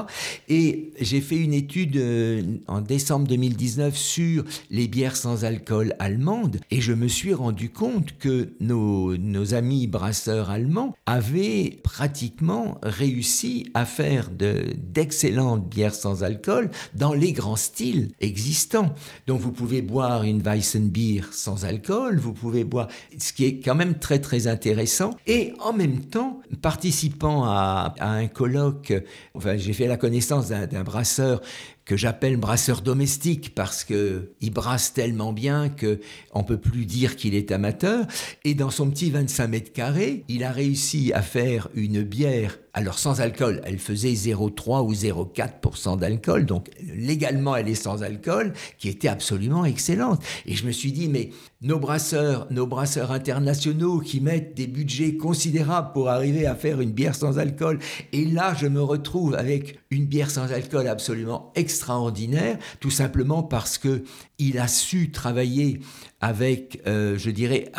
Et 0.48 0.92
j'ai 1.00 1.20
fait 1.20 1.36
une 1.36 1.52
étude 1.52 1.96
euh, 1.96 2.42
en 2.68 2.80
décembre 2.80 3.26
2019 3.26 3.96
sur 3.96 4.44
les 4.70 4.88
bières 4.88 5.16
sans 5.16 5.44
alcool 5.44 5.94
allemandes 5.98 6.58
et 6.70 6.80
je 6.80 6.92
me 6.92 7.08
suis 7.08 7.34
rendu 7.34 7.70
compte 7.70 8.18
que 8.18 8.50
nos, 8.60 9.12
amis 9.54 9.86
brasseurs 9.86 10.50
allemands 10.50 10.94
avaient 11.06 11.78
pratiquement 11.82 12.78
réussi 12.82 13.70
à 13.74 13.84
faire 13.84 14.30
d'excellentes 14.30 15.68
bières 15.68 15.94
sans 15.94 16.22
alcool 16.22 16.70
dans 16.94 17.12
les 17.12 17.31
grands 17.32 17.56
styles 17.56 18.10
existants. 18.20 18.94
Donc 19.26 19.40
vous 19.40 19.52
pouvez 19.52 19.82
boire 19.82 20.22
une 20.24 20.40
Weissenbier 20.40 21.22
sans 21.30 21.64
alcool, 21.64 22.18
vous 22.18 22.32
pouvez 22.32 22.64
boire, 22.64 22.88
ce 23.18 23.32
qui 23.32 23.44
est 23.44 23.60
quand 23.60 23.74
même 23.74 23.98
très 23.98 24.20
très 24.20 24.46
intéressant. 24.46 25.16
Et 25.26 25.52
en 25.60 25.72
même 25.72 26.00
temps, 26.00 26.40
participant 26.60 27.44
à, 27.44 27.94
un 28.00 28.26
colloque, 28.26 28.92
enfin 29.34 29.56
j'ai 29.56 29.72
fait 29.72 29.86
la 29.86 29.96
connaissance 29.96 30.48
d'un 30.48 30.84
brasseur 30.84 31.40
que 31.84 31.96
j'appelle 31.96 32.36
brasseur 32.36 32.80
domestique 32.80 33.54
parce 33.54 33.84
que 33.84 34.32
il 34.40 34.52
brasse 34.52 34.92
tellement 34.92 35.32
bien 35.32 35.68
que 35.68 36.00
on 36.32 36.44
peut 36.44 36.58
plus 36.58 36.86
dire 36.86 37.16
qu'il 37.16 37.34
est 37.34 37.50
amateur. 37.50 38.06
Et 38.44 38.54
dans 38.54 38.70
son 38.70 38.90
petit 38.90 39.10
25 39.10 39.48
mètres 39.48 39.72
carrés, 39.72 40.24
il 40.28 40.44
a 40.44 40.52
réussi 40.52 41.12
à 41.12 41.22
faire 41.22 41.68
une 41.74 42.02
bière 42.02 42.58
alors 42.74 42.98
sans 42.98 43.20
alcool, 43.20 43.60
elle 43.64 43.78
faisait 43.78 44.12
0,3 44.12 44.82
ou 44.82 44.94
0,4% 44.94 45.98
d'alcool, 45.98 46.46
donc 46.46 46.70
légalement 46.94 47.54
elle 47.54 47.68
est 47.68 47.74
sans 47.74 48.02
alcool, 48.02 48.54
qui 48.78 48.88
était 48.88 49.08
absolument 49.08 49.64
excellente. 49.64 50.22
Et 50.46 50.54
je 50.54 50.66
me 50.66 50.72
suis 50.72 50.92
dit, 50.92 51.08
mais 51.08 51.30
nos 51.60 51.78
brasseurs, 51.78 52.46
nos 52.50 52.66
brasseurs 52.66 53.12
internationaux 53.12 54.00
qui 54.00 54.20
mettent 54.20 54.54
des 54.56 54.66
budgets 54.66 55.16
considérables 55.16 55.92
pour 55.92 56.08
arriver 56.08 56.46
à 56.46 56.54
faire 56.54 56.80
une 56.80 56.92
bière 56.92 57.14
sans 57.14 57.38
alcool, 57.38 57.78
et 58.12 58.24
là 58.24 58.54
je 58.58 58.66
me 58.66 58.82
retrouve 58.82 59.34
avec 59.34 59.78
une 59.90 60.06
bière 60.06 60.30
sans 60.30 60.50
alcool 60.50 60.88
absolument 60.88 61.52
extraordinaire, 61.54 62.58
tout 62.80 62.90
simplement 62.90 63.42
parce 63.42 63.76
que 63.76 64.02
il 64.38 64.58
a 64.58 64.66
su 64.66 65.12
travailler 65.12 65.80
avec, 66.22 66.80
euh, 66.86 67.18
je 67.18 67.30
dirais, 67.30 67.70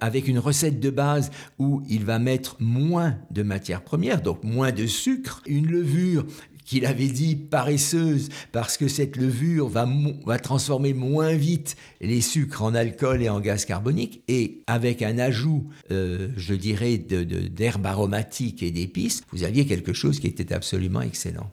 avec 0.00 0.28
une 0.28 0.38
recette 0.38 0.80
de 0.80 0.90
base 0.90 1.30
où 1.58 1.82
il 1.88 2.04
va 2.04 2.18
mettre 2.18 2.56
moins 2.58 3.16
de 3.30 3.42
matières 3.42 3.82
premières, 3.82 4.20
donc 4.20 4.44
moins 4.44 4.72
de 4.72 4.86
sucre, 4.86 5.42
une 5.46 5.68
levure 5.68 6.26
qu'il 6.64 6.86
avait 6.86 7.08
dit 7.08 7.36
paresseuse 7.36 8.28
parce 8.50 8.76
que 8.76 8.88
cette 8.88 9.16
levure 9.16 9.68
va, 9.68 9.88
va 10.24 10.38
transformer 10.38 10.94
moins 10.94 11.34
vite 11.34 11.76
les 12.00 12.20
sucres 12.20 12.62
en 12.62 12.74
alcool 12.74 13.22
et 13.22 13.28
en 13.28 13.40
gaz 13.40 13.64
carbonique 13.64 14.22
et 14.28 14.62
avec 14.66 15.02
un 15.02 15.18
ajout, 15.18 15.68
euh, 15.90 16.28
je 16.36 16.54
dirais, 16.54 16.98
d'herbes 16.98 17.86
aromatiques 17.86 18.62
et 18.62 18.70
d'épices, 18.70 19.22
vous 19.32 19.44
aviez 19.44 19.66
quelque 19.66 19.92
chose 19.92 20.20
qui 20.20 20.26
était 20.26 20.52
absolument 20.52 21.02
excellent. 21.02 21.50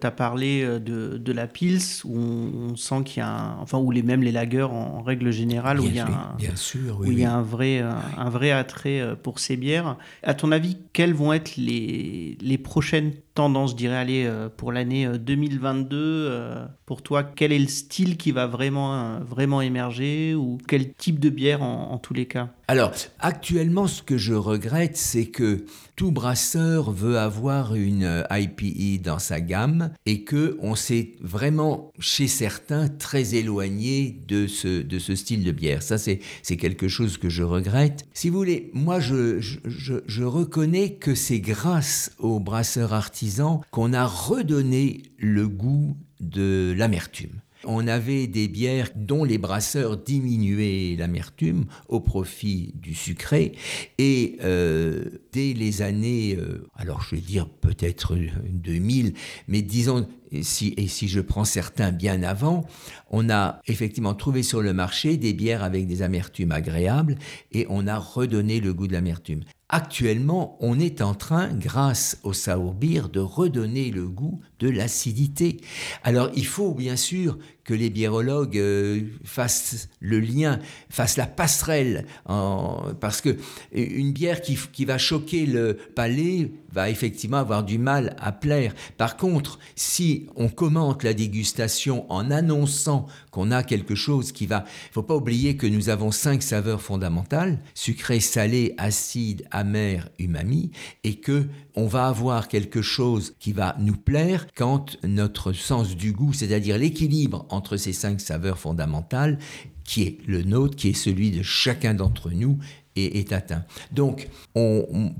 Tu 0.00 0.08
as 0.08 0.10
parlé 0.10 0.62
euh, 0.64 0.80
de, 0.80 1.18
de, 1.18 1.32
la 1.32 1.46
Pils, 1.46 1.78
où 2.04 2.18
on, 2.18 2.74
sent 2.74 3.04
qu'il 3.04 3.18
y 3.18 3.22
a 3.22 3.28
un, 3.28 3.58
enfin, 3.60 3.78
où 3.78 3.92
les, 3.92 4.02
même 4.02 4.24
les 4.24 4.32
lagers 4.32 4.62
en, 4.62 5.02
règle 5.02 5.30
générale, 5.30 5.78
où 5.78 5.84
il 5.84 5.94
y 5.94 6.00
a, 6.00 6.06
un, 6.06 6.34
bien 6.36 6.56
sûr, 6.56 6.98
où 6.98 7.04
il 7.04 7.20
y 7.20 7.24
a 7.24 7.32
un, 7.32 7.42
vrai, 7.42 7.78
un, 7.78 8.28
vrai 8.28 8.50
attrait 8.50 9.00
euh, 9.00 9.14
pour 9.14 9.38
ces 9.38 9.56
bières. 9.56 9.96
À 10.24 10.34
ton 10.34 10.50
avis, 10.50 10.78
quelles 10.92 11.14
vont 11.14 11.32
être 11.32 11.56
les, 11.56 12.36
les 12.40 12.58
prochaines 12.58 13.12
tendances, 13.34 13.70
je 13.70 13.76
dirais, 13.76 13.94
aller 13.94 14.24
euh, 14.26 14.48
pour 14.48 14.72
l'année 14.72 15.06
2022 15.06 16.66
Pour 16.86 17.02
toi, 17.02 17.22
quel 17.22 17.52
est 17.52 17.58
le 17.60 17.68
style 17.68 18.16
qui 18.16 18.32
va 18.32 18.48
vraiment, 18.48 19.20
vraiment 19.20 19.60
émerger 19.60 20.34
ou 20.34 20.58
quel 20.66 20.92
type 20.92 21.20
de 21.20 21.30
bière 21.30 21.62
en, 21.62 21.92
en 21.92 21.98
tous 21.98 22.14
les 22.14 22.26
cas? 22.26 22.48
Alors, 22.66 22.90
actuellement, 23.20 23.86
ce 23.86 24.02
que 24.02 24.18
je 24.18 24.34
regrette, 24.34 24.96
c'est 24.96 25.26
que 25.26 25.66
tout 25.96 26.10
brasseur 26.10 26.90
veut 26.90 27.18
avoir 27.18 27.74
une 27.74 28.24
IPE 28.30 29.02
dans 29.02 29.18
sa 29.18 29.40
gamme 29.40 29.90
et 30.06 30.24
que 30.24 30.56
on 30.60 30.74
s'est 30.74 31.12
vraiment 31.20 31.92
chez 31.98 32.26
certains 32.26 32.88
très 32.88 33.34
éloigné 33.34 34.20
de 34.26 34.46
ce, 34.46 34.82
de 34.82 34.98
ce 34.98 35.14
style 35.14 35.44
de 35.44 35.52
bière. 35.52 35.82
Ça, 35.82 35.98
c'est, 35.98 36.20
c'est 36.42 36.56
quelque 36.56 36.88
chose 36.88 37.18
que 37.18 37.28
je 37.28 37.42
regrette. 37.42 38.06
Si 38.12 38.28
vous 38.28 38.38
voulez, 38.38 38.70
moi, 38.74 39.00
je, 39.00 39.40
je, 39.40 39.94
je 40.06 40.24
reconnais 40.24 40.94
que 40.94 41.14
c'est 41.14 41.40
grâce 41.40 42.12
aux 42.18 42.40
brasseurs 42.40 42.92
artisans 42.92 43.60
qu'on 43.70 43.92
a 43.92 44.06
redonné 44.06 45.02
le 45.18 45.48
goût 45.48 45.96
de 46.20 46.74
l'amertume 46.76 47.40
on 47.66 47.86
avait 47.86 48.26
des 48.26 48.48
bières 48.48 48.90
dont 48.94 49.24
les 49.24 49.38
brasseurs 49.38 49.96
diminuaient 49.96 50.96
l'amertume 50.98 51.66
au 51.88 52.00
profit 52.00 52.72
du 52.74 52.94
sucré. 52.94 53.52
Et 53.98 54.36
euh, 54.42 55.04
dès 55.32 55.52
les 55.52 55.82
années, 55.82 56.36
euh, 56.36 56.66
alors 56.76 57.02
je 57.02 57.16
vais 57.16 57.20
dire 57.20 57.48
peut-être 57.48 58.16
2000, 58.48 59.14
mais 59.48 59.62
disons, 59.62 60.06
si, 60.42 60.74
et 60.76 60.88
si 60.88 61.08
je 61.08 61.20
prends 61.20 61.44
certains 61.44 61.92
bien 61.92 62.22
avant, 62.22 62.66
on 63.10 63.30
a 63.30 63.60
effectivement 63.66 64.14
trouvé 64.14 64.42
sur 64.42 64.62
le 64.62 64.72
marché 64.72 65.16
des 65.16 65.32
bières 65.32 65.62
avec 65.62 65.86
des 65.86 66.02
amertumes 66.02 66.52
agréables 66.52 67.16
et 67.52 67.66
on 67.68 67.86
a 67.86 67.98
redonné 67.98 68.60
le 68.60 68.74
goût 68.74 68.86
de 68.86 68.92
l'amertume. 68.92 69.42
Actuellement, 69.70 70.56
on 70.60 70.78
est 70.78 71.00
en 71.00 71.14
train, 71.14 71.48
grâce 71.48 72.18
au 72.22 72.32
sour 72.32 72.74
de 72.74 73.20
redonner 73.20 73.90
le 73.90 74.06
goût 74.06 74.40
de 74.58 74.68
l'acidité. 74.68 75.60
Alors, 76.02 76.30
il 76.36 76.46
faut 76.46 76.74
bien 76.74 76.96
sûr 76.96 77.38
que 77.64 77.74
les 77.74 77.90
biérologues 77.90 78.58
euh, 78.58 79.00
fassent 79.24 79.88
le 80.00 80.20
lien, 80.20 80.60
fassent 80.90 81.16
la 81.16 81.26
passerelle, 81.26 82.06
parce 82.26 83.20
que 83.20 83.36
une 83.72 84.12
bière 84.12 84.40
qui, 84.40 84.58
qui, 84.72 84.84
va 84.84 84.98
choquer 84.98 85.46
le 85.46 85.74
palais 85.74 86.52
va 86.72 86.90
effectivement 86.90 87.38
avoir 87.38 87.62
du 87.62 87.78
mal 87.78 88.16
à 88.18 88.32
plaire. 88.32 88.74
Par 88.96 89.16
contre, 89.16 89.58
si 89.76 90.26
on 90.36 90.48
commente 90.48 91.02
la 91.02 91.14
dégustation 91.14 92.10
en 92.12 92.30
annonçant 92.30 93.06
qu'on 93.30 93.50
a 93.50 93.62
quelque 93.62 93.94
chose 93.94 94.32
qui 94.32 94.46
va, 94.46 94.64
faut 94.92 95.02
pas 95.02 95.16
oublier 95.16 95.56
que 95.56 95.66
nous 95.66 95.88
avons 95.88 96.10
cinq 96.10 96.42
saveurs 96.42 96.82
fondamentales 96.82 97.58
sucré, 97.74 98.20
salé, 98.20 98.74
acide, 98.78 99.46
amer, 99.50 100.08
umami, 100.18 100.70
et 101.04 101.16
que 101.16 101.46
on 101.76 101.86
va 101.86 102.06
avoir 102.06 102.48
quelque 102.48 102.82
chose 102.82 103.34
qui 103.40 103.52
va 103.52 103.76
nous 103.78 103.96
plaire 103.96 104.46
quand 104.54 104.96
notre 105.02 105.52
sens 105.52 105.96
du 105.96 106.12
goût, 106.12 106.32
c'est-à-dire 106.32 106.78
l'équilibre 106.78 107.46
entre 107.54 107.76
ces 107.76 107.92
cinq 107.92 108.20
saveurs 108.20 108.58
fondamentales, 108.58 109.38
qui 109.84 110.02
est 110.02 110.18
le 110.26 110.42
nôtre, 110.42 110.76
qui 110.76 110.90
est 110.90 110.94
celui 110.94 111.30
de 111.30 111.42
chacun 111.42 111.94
d'entre 111.94 112.30
nous, 112.30 112.58
est, 112.96 113.32
atteint. 113.32 113.64
Donc, 113.92 114.28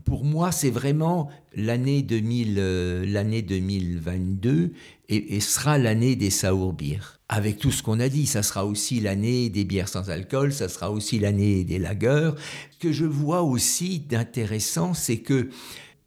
pour 0.04 0.24
moi, 0.24 0.52
c'est 0.52 0.70
vraiment 0.70 1.28
l'année 1.56 2.02
2000, 2.02 2.56
euh, 2.58 3.42
2022 3.42 4.72
et, 5.08 5.40
sera 5.40 5.76
l'année 5.78 6.16
des 6.16 6.30
sour 6.30 6.72
beers. 6.72 7.18
Avec 7.28 7.58
tout 7.58 7.72
ce 7.72 7.82
qu'on 7.82 8.00
a 8.00 8.08
dit, 8.08 8.26
ça 8.26 8.42
sera 8.42 8.64
aussi 8.64 9.00
l'année 9.00 9.48
des 9.48 9.64
bières 9.64 9.88
sans 9.88 10.10
alcool, 10.10 10.52
ça 10.52 10.68
sera 10.68 10.90
aussi 10.90 11.18
l'année 11.18 11.64
des 11.64 11.78
lagers. 11.78 12.30
Ce 12.70 12.78
que 12.78 12.92
je 12.92 13.06
vois 13.06 13.42
aussi 13.42 13.98
d'intéressant, 13.98 14.94
c'est 14.94 15.18
que 15.18 15.48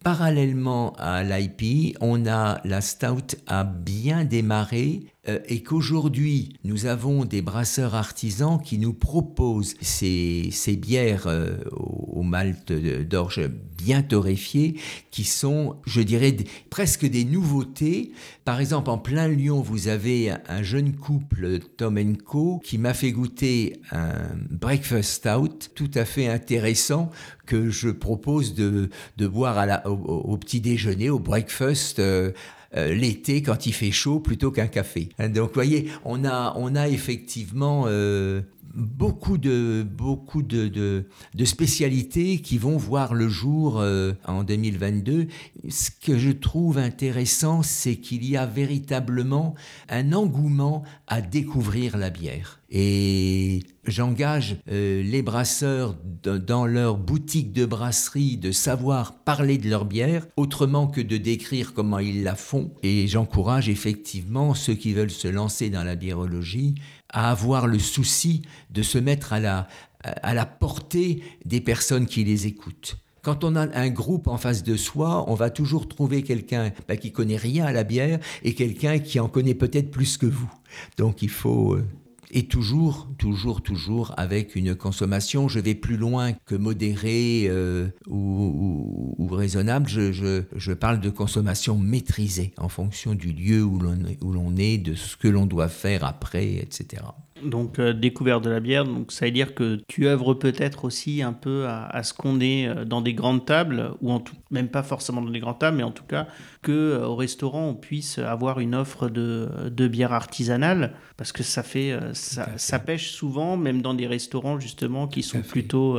Parallèlement 0.04 0.92
à 0.96 1.24
l'IP, 1.24 1.96
on 2.00 2.24
a 2.26 2.60
la 2.64 2.80
Stout 2.80 3.36
a 3.48 3.64
bien 3.64 4.24
démarré 4.24 5.02
et 5.46 5.62
qu'aujourd'hui 5.62 6.56
nous 6.64 6.86
avons 6.86 7.24
des 7.24 7.42
brasseurs 7.42 7.94
artisans 7.94 8.60
qui 8.62 8.78
nous 8.78 8.94
proposent 8.94 9.74
ces, 9.80 10.50
bières 10.80 11.26
euh, 11.26 11.56
au, 11.72 12.22
malt 12.22 12.72
d'orge 12.72 13.48
bien 13.76 14.02
torréfiées 14.02 14.76
qui 15.10 15.24
sont, 15.24 15.76
je 15.86 16.00
dirais, 16.00 16.36
presque 16.68 17.06
des 17.06 17.24
nouveautés. 17.24 18.12
Par 18.44 18.60
exemple, 18.60 18.90
en 18.90 18.98
plein 18.98 19.28
Lyon, 19.28 19.60
vous 19.62 19.88
avez 19.88 20.32
un 20.48 20.62
jeune 20.62 20.94
couple, 20.94 21.60
Tom 21.76 22.16
Co, 22.16 22.60
qui 22.64 22.76
m'a 22.78 22.94
fait 22.94 23.12
goûter 23.12 23.80
un 23.92 24.12
breakfast 24.50 25.10
stout 25.10 25.70
tout 25.74 25.90
à 25.94 26.04
fait 26.04 26.28
intéressant 26.28 27.10
que 27.46 27.70
je 27.70 27.88
propose 27.88 28.54
de, 28.54 28.90
boire 29.26 29.82
au, 29.86 30.36
petit 30.36 30.60
déjeuner, 30.60 31.08
au 31.10 31.18
breakfast. 31.18 31.98
Euh, 31.98 32.32
euh, 32.76 32.94
l'été 32.94 33.42
quand 33.42 33.66
il 33.66 33.72
fait 33.72 33.90
chaud 33.90 34.20
plutôt 34.20 34.50
qu'un 34.50 34.66
café. 34.66 35.08
Hein, 35.18 35.30
donc, 35.30 35.48
vous 35.48 35.54
voyez, 35.54 35.88
on 36.04 36.24
a, 36.24 36.54
on 36.56 36.74
a 36.74 36.88
effectivement 36.88 37.84
euh, 37.86 38.42
beaucoup 38.74 39.38
de 39.38 39.86
beaucoup 39.88 40.42
de, 40.42 40.68
de, 40.68 41.44
spécialités 41.44 42.38
qui 42.38 42.58
vont 42.58 42.76
voir 42.76 43.14
le 43.14 43.28
jour 43.28 43.80
euh, 43.80 44.12
en 44.26 44.44
2022. 44.44 45.26
Ce 45.68 45.90
que 45.90 46.18
je 46.18 46.30
trouve 46.30 46.78
intéressant, 46.78 47.62
c'est 47.62 47.96
qu'il 47.96 48.24
y 48.24 48.36
a 48.36 48.46
véritablement 48.46 49.54
un 49.88 50.12
engouement 50.12 50.82
à 51.06 51.20
découvrir 51.20 51.96
la 51.96 52.10
bière. 52.10 52.60
Et 52.70 53.62
j'engage 53.88 54.56
euh, 54.70 55.02
les 55.02 55.22
brasseurs 55.22 55.96
dans 56.22 56.66
leur 56.66 56.96
boutique 56.96 57.52
de 57.52 57.66
brasserie 57.66 58.36
de 58.36 58.52
savoir 58.52 59.14
parler 59.24 59.58
de 59.58 59.68
leur 59.68 59.84
bière 59.84 60.26
autrement 60.36 60.86
que 60.86 61.00
de 61.00 61.16
décrire 61.16 61.74
comment 61.74 61.98
ils 61.98 62.22
la 62.22 62.34
font. 62.34 62.72
Et 62.82 63.06
j'encourage 63.06 63.68
effectivement 63.68 64.54
ceux 64.54 64.74
qui 64.74 64.92
veulent 64.92 65.10
se 65.10 65.28
lancer 65.28 65.70
dans 65.70 65.84
la 65.84 65.96
biérologie 65.96 66.74
à 67.10 67.30
avoir 67.30 67.66
le 67.66 67.78
souci 67.78 68.42
de 68.70 68.82
se 68.82 68.98
mettre 68.98 69.32
à 69.32 69.40
la, 69.40 69.68
à 70.02 70.34
la 70.34 70.46
portée 70.46 71.22
des 71.44 71.60
personnes 71.60 72.06
qui 72.06 72.24
les 72.24 72.46
écoutent. 72.46 72.98
Quand 73.22 73.44
on 73.44 73.56
a 73.56 73.76
un 73.78 73.90
groupe 73.90 74.28
en 74.28 74.38
face 74.38 74.62
de 74.62 74.76
soi, 74.76 75.24
on 75.28 75.34
va 75.34 75.50
toujours 75.50 75.88
trouver 75.88 76.22
quelqu'un 76.22 76.72
bah, 76.86 76.96
qui 76.96 77.12
connaît 77.12 77.36
rien 77.36 77.66
à 77.66 77.72
la 77.72 77.84
bière 77.84 78.20
et 78.42 78.54
quelqu'un 78.54 78.98
qui 79.00 79.20
en 79.20 79.28
connaît 79.28 79.54
peut-être 79.54 79.90
plus 79.90 80.16
que 80.16 80.26
vous. 80.26 80.50
Donc 80.96 81.22
il 81.22 81.28
faut, 81.28 81.74
euh, 81.74 81.84
Et 82.30 82.46
toujours, 82.46 83.08
toujours, 83.18 83.62
toujours 83.62 84.12
avec 84.16 84.54
une 84.54 84.74
consommation, 84.74 85.48
je 85.48 85.60
vais 85.60 85.74
plus 85.74 85.96
loin 85.96 86.32
que 86.32 86.54
modérée 86.54 87.46
euh, 87.48 87.88
ou, 88.06 89.28
raisonnable, 89.30 89.88
je, 89.88 90.12
je, 90.54 90.72
parle 90.72 91.00
de 91.00 91.10
consommation 91.10 91.78
maîtrisée 91.78 92.52
en 92.58 92.68
fonction 92.68 93.14
du 93.14 93.32
lieu 93.32 93.62
où 93.62 93.78
l'on 93.78 94.56
est, 94.56 94.78
de 94.78 94.94
ce 94.94 95.16
que 95.16 95.28
l'on 95.28 95.46
doit 95.46 95.68
faire 95.68 96.04
après, 96.04 96.54
etc. 96.54 97.02
Donc 97.42 97.78
euh, 97.78 97.92
découverte 97.92 98.44
de 98.44 98.50
la 98.50 98.60
bière, 98.60 98.84
donc 98.84 99.12
ça 99.12 99.24
veut 99.24 99.30
dire 99.30 99.54
que 99.54 99.80
tu 99.88 100.06
œuvres 100.06 100.34
peut-être 100.34 100.84
aussi 100.84 101.22
un 101.22 101.32
peu 101.32 101.66
à, 101.66 102.02
ce 102.02 102.12
qu'on 102.12 102.40
est 102.40 102.66
euh, 102.66 102.84
dans 102.84 103.00
des 103.00 103.14
grandes 103.14 103.44
tables, 103.44 103.92
ou 104.00 104.12
en 104.12 104.20
tout, 104.20 104.34
même 104.50 104.68
pas 104.68 104.82
forcément 104.82 105.20
dans 105.20 105.30
des 105.30 105.40
grandes 105.40 105.58
tables, 105.58 105.76
mais 105.76 105.82
en 105.82 105.90
tout 105.90 106.04
cas 106.04 106.26
que 106.62 106.72
euh, 106.72 107.06
au 107.06 107.16
restaurant 107.16 107.68
on 107.68 107.74
puisse 107.74 108.18
avoir 108.18 108.60
une 108.60 108.74
offre 108.74 109.08
de, 109.08 109.48
de 109.70 109.88
bière 109.88 110.12
artisanale, 110.12 110.94
parce 111.16 111.32
que 111.32 111.42
ça 111.42 111.62
fait 111.62 111.98
ça, 112.12 112.78
pêche 112.78 113.10
souvent, 113.10 113.56
même 113.56 113.82
dans 113.82 113.94
des 113.94 114.06
restaurants 114.06 114.60
justement 114.60 115.08
qui 115.08 115.22
sont 115.22 115.42
plutôt 115.42 115.98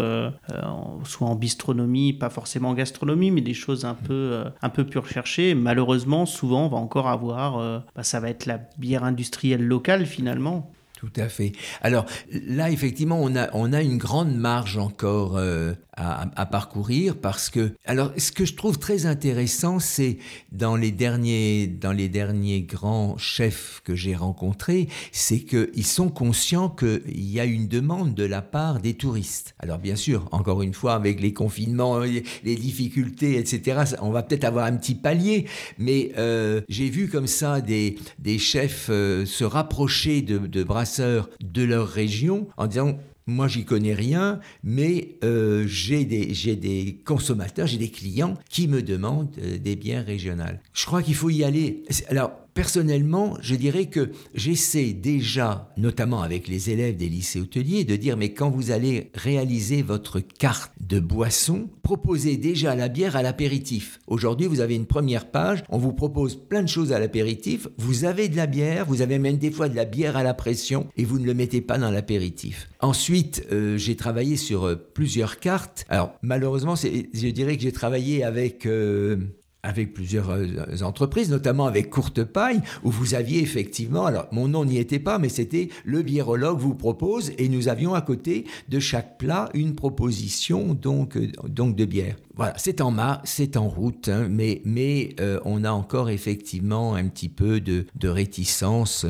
soit 1.04 1.28
en 1.28 1.36
bistronomie, 1.36 2.14
pas 2.14 2.30
forcément 2.30 2.70
en 2.70 2.74
gastronomie, 2.74 3.32
mais 3.32 3.42
des 3.42 3.54
choses 3.54 3.86
un 3.86 3.96
peu 3.96 4.44
un 4.62 4.70
peu 4.70 4.86
plus 4.86 5.00
recherchées. 5.00 5.56
Malheureusement, 5.56 6.26
souvent 6.26 6.66
on 6.66 6.70
va 6.70 6.78
encore 6.78 7.08
avoir, 7.08 7.84
bah, 7.96 8.04
ça 8.04 8.20
va 8.20 8.30
être 8.30 8.46
la 8.46 8.60
bière 8.78 9.04
industrielle 9.04 9.66
locale 9.66 10.06
finalement. 10.06 10.72
Tout 11.00 11.14
à 11.16 11.30
fait. 11.30 11.54
Alors 11.82 12.06
là, 12.30 12.70
effectivement, 12.70 13.22
on 13.22 13.34
a, 13.38 13.50
on 13.54 13.72
a 13.72 13.82
une 13.82 13.98
grande 13.98 14.36
marge 14.36 14.78
encore 14.78 15.38
euh, 15.38 15.74
à, 16.00 16.46
parcourir 16.46 17.18
parce 17.18 17.50
que, 17.50 17.74
alors, 17.86 18.12
ce 18.18 18.32
que 18.32 18.46
je 18.46 18.56
trouve 18.56 18.80
très 18.80 19.06
intéressant, 19.06 19.80
c'est 19.80 20.18
dans 20.52 20.76
les 20.76 20.92
derniers, 20.92 21.68
dans 21.68 21.92
les 21.92 22.08
derniers 22.08 22.62
grands 22.62 23.18
chefs 23.18 23.82
que 23.84 23.96
j'ai 23.96 24.16
rencontrés, 24.16 24.88
c'est 25.12 25.40
qu'ils 25.40 25.86
sont 25.86 26.10
conscients 26.10 26.70
qu'il 26.70 27.02
y 27.30 27.40
a 27.40 27.46
une 27.46 27.68
demande 27.68 28.14
de 28.14 28.24
la 28.24 28.42
part 28.42 28.80
des 28.80 28.94
touristes. 28.94 29.56
Alors, 29.60 29.78
bien 29.78 29.96
sûr, 29.96 30.28
encore 30.32 30.62
une 30.62 30.74
fois, 30.74 30.94
avec 30.94 31.20
les 31.20 31.34
confinements, 31.34 32.00
les, 32.00 32.56
difficultés, 32.56 33.38
etc., 33.38 33.96
on 34.02 34.12
va 34.12 34.24
peut-être 34.24 34.44
avoir 34.46 34.66
un 34.66 34.76
petit 34.78 34.96
palier, 34.96 35.46
mais 35.78 36.12
euh, 36.18 36.62
j'ai 36.70 36.90
vu 36.90 37.10
comme 37.10 37.28
ça 37.28 37.62
des, 37.62 37.98
des 38.20 38.40
chefs 38.40 38.88
euh, 38.90 39.26
se 39.26 39.44
rapprocher 39.44 40.22
de, 40.22 40.38
de 40.38 40.64
brasseurs 40.64 41.30
de 41.42 41.64
leur 41.64 41.88
région 41.88 42.48
en 42.58 42.68
disant 42.68 42.98
moi, 43.30 43.48
j'y 43.48 43.64
connais 43.64 43.94
rien, 43.94 44.40
mais 44.64 45.16
euh, 45.24 45.66
j'ai 45.68 46.04
des, 46.06 47.00
consommateurs, 47.06 47.68
j'ai 47.68 47.78
des 47.78 47.90
clients 47.90 48.36
qui 48.50 48.68
me 48.68 48.82
demandent 48.82 49.30
euh, 49.42 49.58
des 49.58 49.76
biens 49.76 50.02
régionales. 50.02 50.62
Je 50.74 50.86
crois 50.86 51.04
qu'il 51.04 51.16
faut 51.16 51.30
y 51.30 51.44
aller. 51.44 51.84
Alors, 52.08 52.32
personnellement, 52.60 53.38
je 53.40 53.56
dirais 53.56 53.86
que 53.86 54.12
j'essaie 54.36 54.92
déjà, 54.92 55.72
notamment 55.78 56.22
avec 56.22 56.50
les 56.50 56.70
élèves 56.70 56.98
des 56.98 57.08
lycées 57.08 57.40
hôteliers, 57.40 57.86
de 57.86 57.96
dire 57.96 58.18
mais 58.18 58.34
quand 58.34 58.50
vous 58.50 58.72
allez 58.72 59.12
réaliser 59.14 59.82
votre 59.82 60.20
carte 60.20 60.74
de 60.86 61.00
boisson, 61.00 61.70
proposez 61.84 62.36
déjà 62.36 62.76
la 62.76 62.90
bière 62.90 63.16
à 63.16 63.24
l'apéritif. 63.24 64.02
Aujourd'hui, 64.08 64.48
vous 64.48 64.60
avez 64.60 64.76
une 64.76 64.88
première 64.88 65.32
page, 65.32 65.64
on 65.70 65.78
vous 65.78 65.94
propose 65.94 66.36
plein 66.36 66.62
de 66.62 66.68
choses 66.68 66.92
à 66.92 67.00
l'apéritif, 67.00 67.70
vous 67.78 68.04
avez 68.04 68.28
de 68.28 68.36
la 68.36 68.46
bière, 68.46 68.86
vous 68.86 69.02
avez 69.02 69.20
même 69.20 69.38
des 69.38 69.52
fois 69.52 69.70
de 69.70 69.76
la 69.78 69.86
bière 69.86 70.18
à 70.18 70.24
la 70.24 70.34
pression 70.34 70.90
et 70.98 71.06
vous 71.06 71.18
ne 71.18 71.26
le 71.26 71.34
mettez 71.34 71.62
pas 71.62 71.78
dans 71.78 71.92
l'apéritif. 71.92 72.68
Ensuite, 72.82 73.48
euh, 73.54 73.78
j'ai 73.78 73.96
travaillé 73.96 74.36
sur 74.36 74.66
euh, 74.66 74.76
plusieurs 74.76 75.40
cartes. 75.40 75.86
Alors 75.88 76.12
malheureusement, 76.24 76.76
je 76.76 77.30
dirais 77.30 77.56
que 77.56 77.64
j'ai 77.64 77.72
travaillé 77.72 78.26
avec... 78.26 78.66
Euh, 78.66 79.16
avec 79.64 79.94
plusieurs 79.94 80.30
euh, 80.30 80.82
entreprises, 80.82 81.30
notamment 81.30 81.66
avec 81.66 81.90
Courte 81.90 82.24
Paille, 82.24 82.62
où 82.84 82.92
vous 82.92 83.14
aviez 83.14 83.42
effectivement, 83.42 84.06
alors 84.06 84.28
mon 84.32 84.48
nom 84.48 84.64
n'y 84.64 84.78
était 84.78 85.00
pas, 85.00 85.20
mais 85.20 85.30
c'était 85.30 85.70
le 85.84 86.02
biérologue 86.02 86.60
vous 86.60 86.76
propose, 86.76 87.32
et 87.38 87.50
nous 87.50 87.68
avions 87.68 87.94
à 87.94 88.02
côté 88.02 88.46
de 88.70 88.80
chaque 88.80 89.18
plat 89.18 89.50
une 89.54 89.76
proposition 89.76 90.74
donc, 90.74 91.18
euh, 91.18 91.32
donc 91.48 91.76
de 91.76 91.86
bière. 91.86 92.16
Voilà, 92.36 92.54
c'est 92.58 92.80
en 92.80 92.92
mars, 92.92 93.20
c'est 93.26 93.58
en 93.58 93.68
route, 93.68 94.08
hein, 94.08 94.28
mais, 94.30 94.62
mais 94.64 95.10
euh, 95.20 95.42
on 95.44 95.66
a 95.66 95.72
encore 95.72 96.10
effectivement 96.10 96.96
un 96.96 97.08
petit 97.10 97.28
peu 97.28 97.60
de, 97.60 97.86
de 97.96 98.08
réticence 98.08 99.06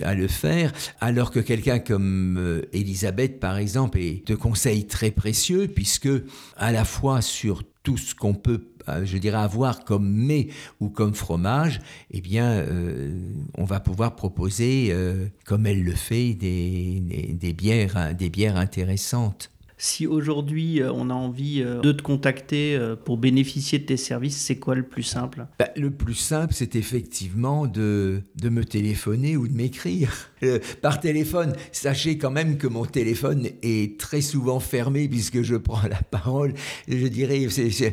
à 0.00 0.14
le 0.14 0.26
faire, 0.26 0.72
alors 1.00 1.30
que 1.30 1.38
quelqu'un 1.38 1.78
comme 1.78 2.62
Elisabeth, 2.72 3.38
par 3.38 3.56
exemple, 3.58 3.98
est 3.98 4.26
de 4.26 4.34
conseils 4.34 4.86
très 4.86 5.12
précieux, 5.12 5.68
puisque 5.68 6.08
à 6.56 6.72
la 6.72 6.84
fois 6.84 7.20
sur 7.20 7.62
tout 7.82 7.96
ce 7.96 8.14
qu'on 8.14 8.34
peut 8.34 8.69
je 9.04 9.18
dirais, 9.18 9.38
avoir 9.38 9.84
comme 9.84 10.08
mets 10.10 10.48
ou 10.80 10.88
comme 10.88 11.14
fromage, 11.14 11.80
eh 12.10 12.20
bien, 12.20 12.50
euh, 12.50 13.10
on 13.56 13.64
va 13.64 13.80
pouvoir 13.80 14.16
proposer, 14.16 14.88
euh, 14.90 15.26
comme 15.44 15.66
elle 15.66 15.82
le 15.82 15.94
fait, 15.94 16.34
des, 16.34 17.54
bières, 17.56 18.14
des 18.14 18.30
bières 18.30 18.56
intéressantes. 18.56 19.50
Si 19.82 20.06
aujourd'hui 20.06 20.82
on 20.84 21.08
a 21.08 21.14
envie 21.14 21.62
de 21.62 21.92
te 21.92 22.02
contacter 22.02 22.78
pour 23.04 23.16
bénéficier 23.16 23.78
de 23.78 23.84
tes 23.84 23.96
services, 23.96 24.36
c'est 24.36 24.58
quoi 24.58 24.74
le 24.74 24.82
plus 24.82 25.02
simple? 25.02 25.46
Bah, 25.58 25.70
Le 25.74 25.90
plus 25.90 26.14
simple, 26.14 26.52
c'est 26.54 26.76
effectivement 26.76 27.66
de, 27.66 28.22
de 28.36 28.48
me 28.50 28.64
téléphoner 28.64 29.38
ou 29.38 29.48
de 29.48 29.54
m'écrire. 29.54 30.30
Euh, 30.42 30.58
par 30.80 31.00
téléphone. 31.00 31.52
Sachez 31.70 32.16
quand 32.16 32.30
même 32.30 32.56
que 32.56 32.66
mon 32.66 32.86
téléphone 32.86 33.48
est 33.62 34.00
très 34.00 34.22
souvent 34.22 34.58
fermé 34.58 35.06
puisque 35.06 35.42
je 35.42 35.54
prends 35.54 35.86
la 35.86 36.00
parole. 36.02 36.54
Je 36.88 37.06
dirais, 37.08 37.46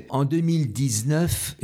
en 0.09 0.23
2019, 0.23 1.57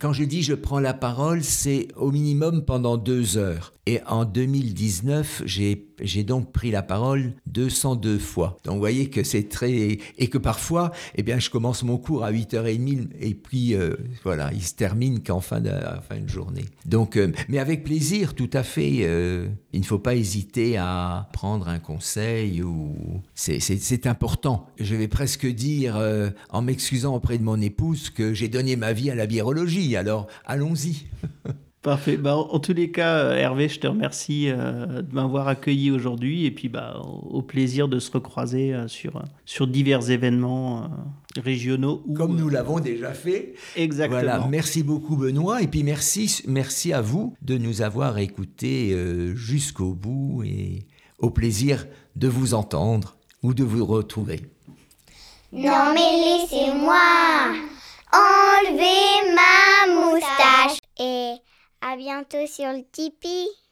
quand 0.00 0.12
je 0.12 0.24
dis 0.24 0.42
je 0.42 0.54
prends 0.54 0.80
la 0.80 0.92
parole, 0.92 1.44
c'est 1.44 1.86
au 1.96 2.10
minimum 2.10 2.64
pendant 2.64 2.96
deux 2.96 3.36
heures. 3.36 3.74
Et 3.86 4.00
en 4.06 4.24
2019, 4.24 5.42
j'ai 5.44 6.24
donc 6.24 6.52
pris 6.52 6.70
la 6.70 6.82
parole 6.82 7.34
202 7.46 8.18
fois. 8.18 8.56
Donc 8.64 8.74
vous 8.74 8.80
voyez 8.80 9.10
que 9.10 9.22
c'est 9.22 9.48
très... 9.48 9.98
Et 10.18 10.28
que 10.28 10.38
parfois, 10.38 10.90
eh 11.16 11.22
bien, 11.22 11.38
je 11.38 11.50
commence 11.50 11.82
mon 11.82 11.98
cours 11.98 12.24
à 12.24 12.32
8h30 12.32 13.08
et 13.20 13.34
puis 13.34 13.74
euh, 13.74 13.94
voilà, 14.22 14.50
il 14.52 14.62
se 14.62 14.74
termine 14.74 15.22
qu'en 15.22 15.40
fin 15.40 15.60
de, 15.60 15.70
journée. 16.26 16.64
Donc, 16.86 17.16
euh, 17.16 17.32
mais 17.48 17.58
avec 17.58 17.84
plaisir, 17.84 18.34
tout 18.34 18.50
à 18.52 18.62
fait. 18.62 18.90
il 19.72 19.80
ne 19.80 19.84
faut 19.84 19.98
pas 19.98 20.14
hésiter 20.14 20.76
à 20.78 21.28
prendre 21.32 21.68
un 21.68 21.78
conseil 21.78 22.62
ou 22.62 22.94
c'est 23.34 24.06
important. 24.06 24.66
Je 24.78 24.94
vais 24.94 25.08
presque 25.08 25.46
dire, 25.46 25.96
euh, 25.96 26.30
en 26.50 26.62
m'excusant 26.62 27.14
auprès 27.14 27.38
de 27.38 27.42
mon 27.42 27.60
épouse, 27.60 28.10
que 28.10 28.34
j'ai 28.34 28.48
donné 28.48 28.76
ma 28.76 28.92
vie 28.92 29.10
à 29.10 29.14
la 29.14 29.26
biérologie. 29.26 29.96
Alors, 29.96 30.26
allons-y. 30.46 31.06
Parfait. 31.84 32.16
Bah, 32.16 32.34
en, 32.36 32.58
tous 32.60 32.72
les 32.72 32.90
cas, 32.90 33.32
Hervé, 33.32 33.68
je 33.68 33.78
te 33.78 33.86
remercie 33.86 34.46
euh, 34.48 35.02
de 35.02 35.14
m'avoir 35.14 35.48
accueilli 35.48 35.90
aujourd'hui 35.90 36.46
et 36.46 36.50
puis 36.50 36.70
bah, 36.70 36.98
au, 37.04 37.42
plaisir 37.42 37.88
de 37.88 37.98
se 37.98 38.10
recroiser 38.10 38.72
euh, 38.72 38.88
sur, 38.88 39.22
sur 39.44 39.66
divers 39.66 40.10
événements 40.10 40.88
régionaux. 41.36 42.02
Comme 42.16 42.36
nous 42.36 42.48
l'avons 42.48 42.80
déjà 42.80 43.12
fait. 43.12 43.52
Exactement. 43.76 44.22
Voilà. 44.22 44.46
Merci 44.48 44.82
beaucoup, 44.82 45.14
Benoît. 45.16 45.60
Et 45.60 45.66
puis 45.66 45.82
merci, 45.82 46.42
merci 46.48 46.94
à 46.94 47.02
vous 47.02 47.36
de 47.42 47.58
nous 47.58 47.82
avoir 47.82 48.16
écoutés 48.16 48.96
jusqu'au 49.34 49.92
bout 49.92 50.42
et 50.42 50.86
au 51.18 51.28
plaisir 51.28 51.86
de 52.16 52.28
vous 52.28 52.54
entendre 52.54 53.18
ou 53.42 53.52
de 53.52 53.62
vous 53.62 53.84
retrouver. 53.84 54.40
Non 55.52 55.92
mais 55.92 56.40
laissez-moi 56.40 56.96
enlever 58.10 59.34
ma 59.34 59.94
moustache 59.94 60.78
et 60.98 61.34
à 61.86 61.96
bientôt 61.96 62.46
sur 62.46 62.72
le 62.72 62.82
Tipeee. 62.90 63.63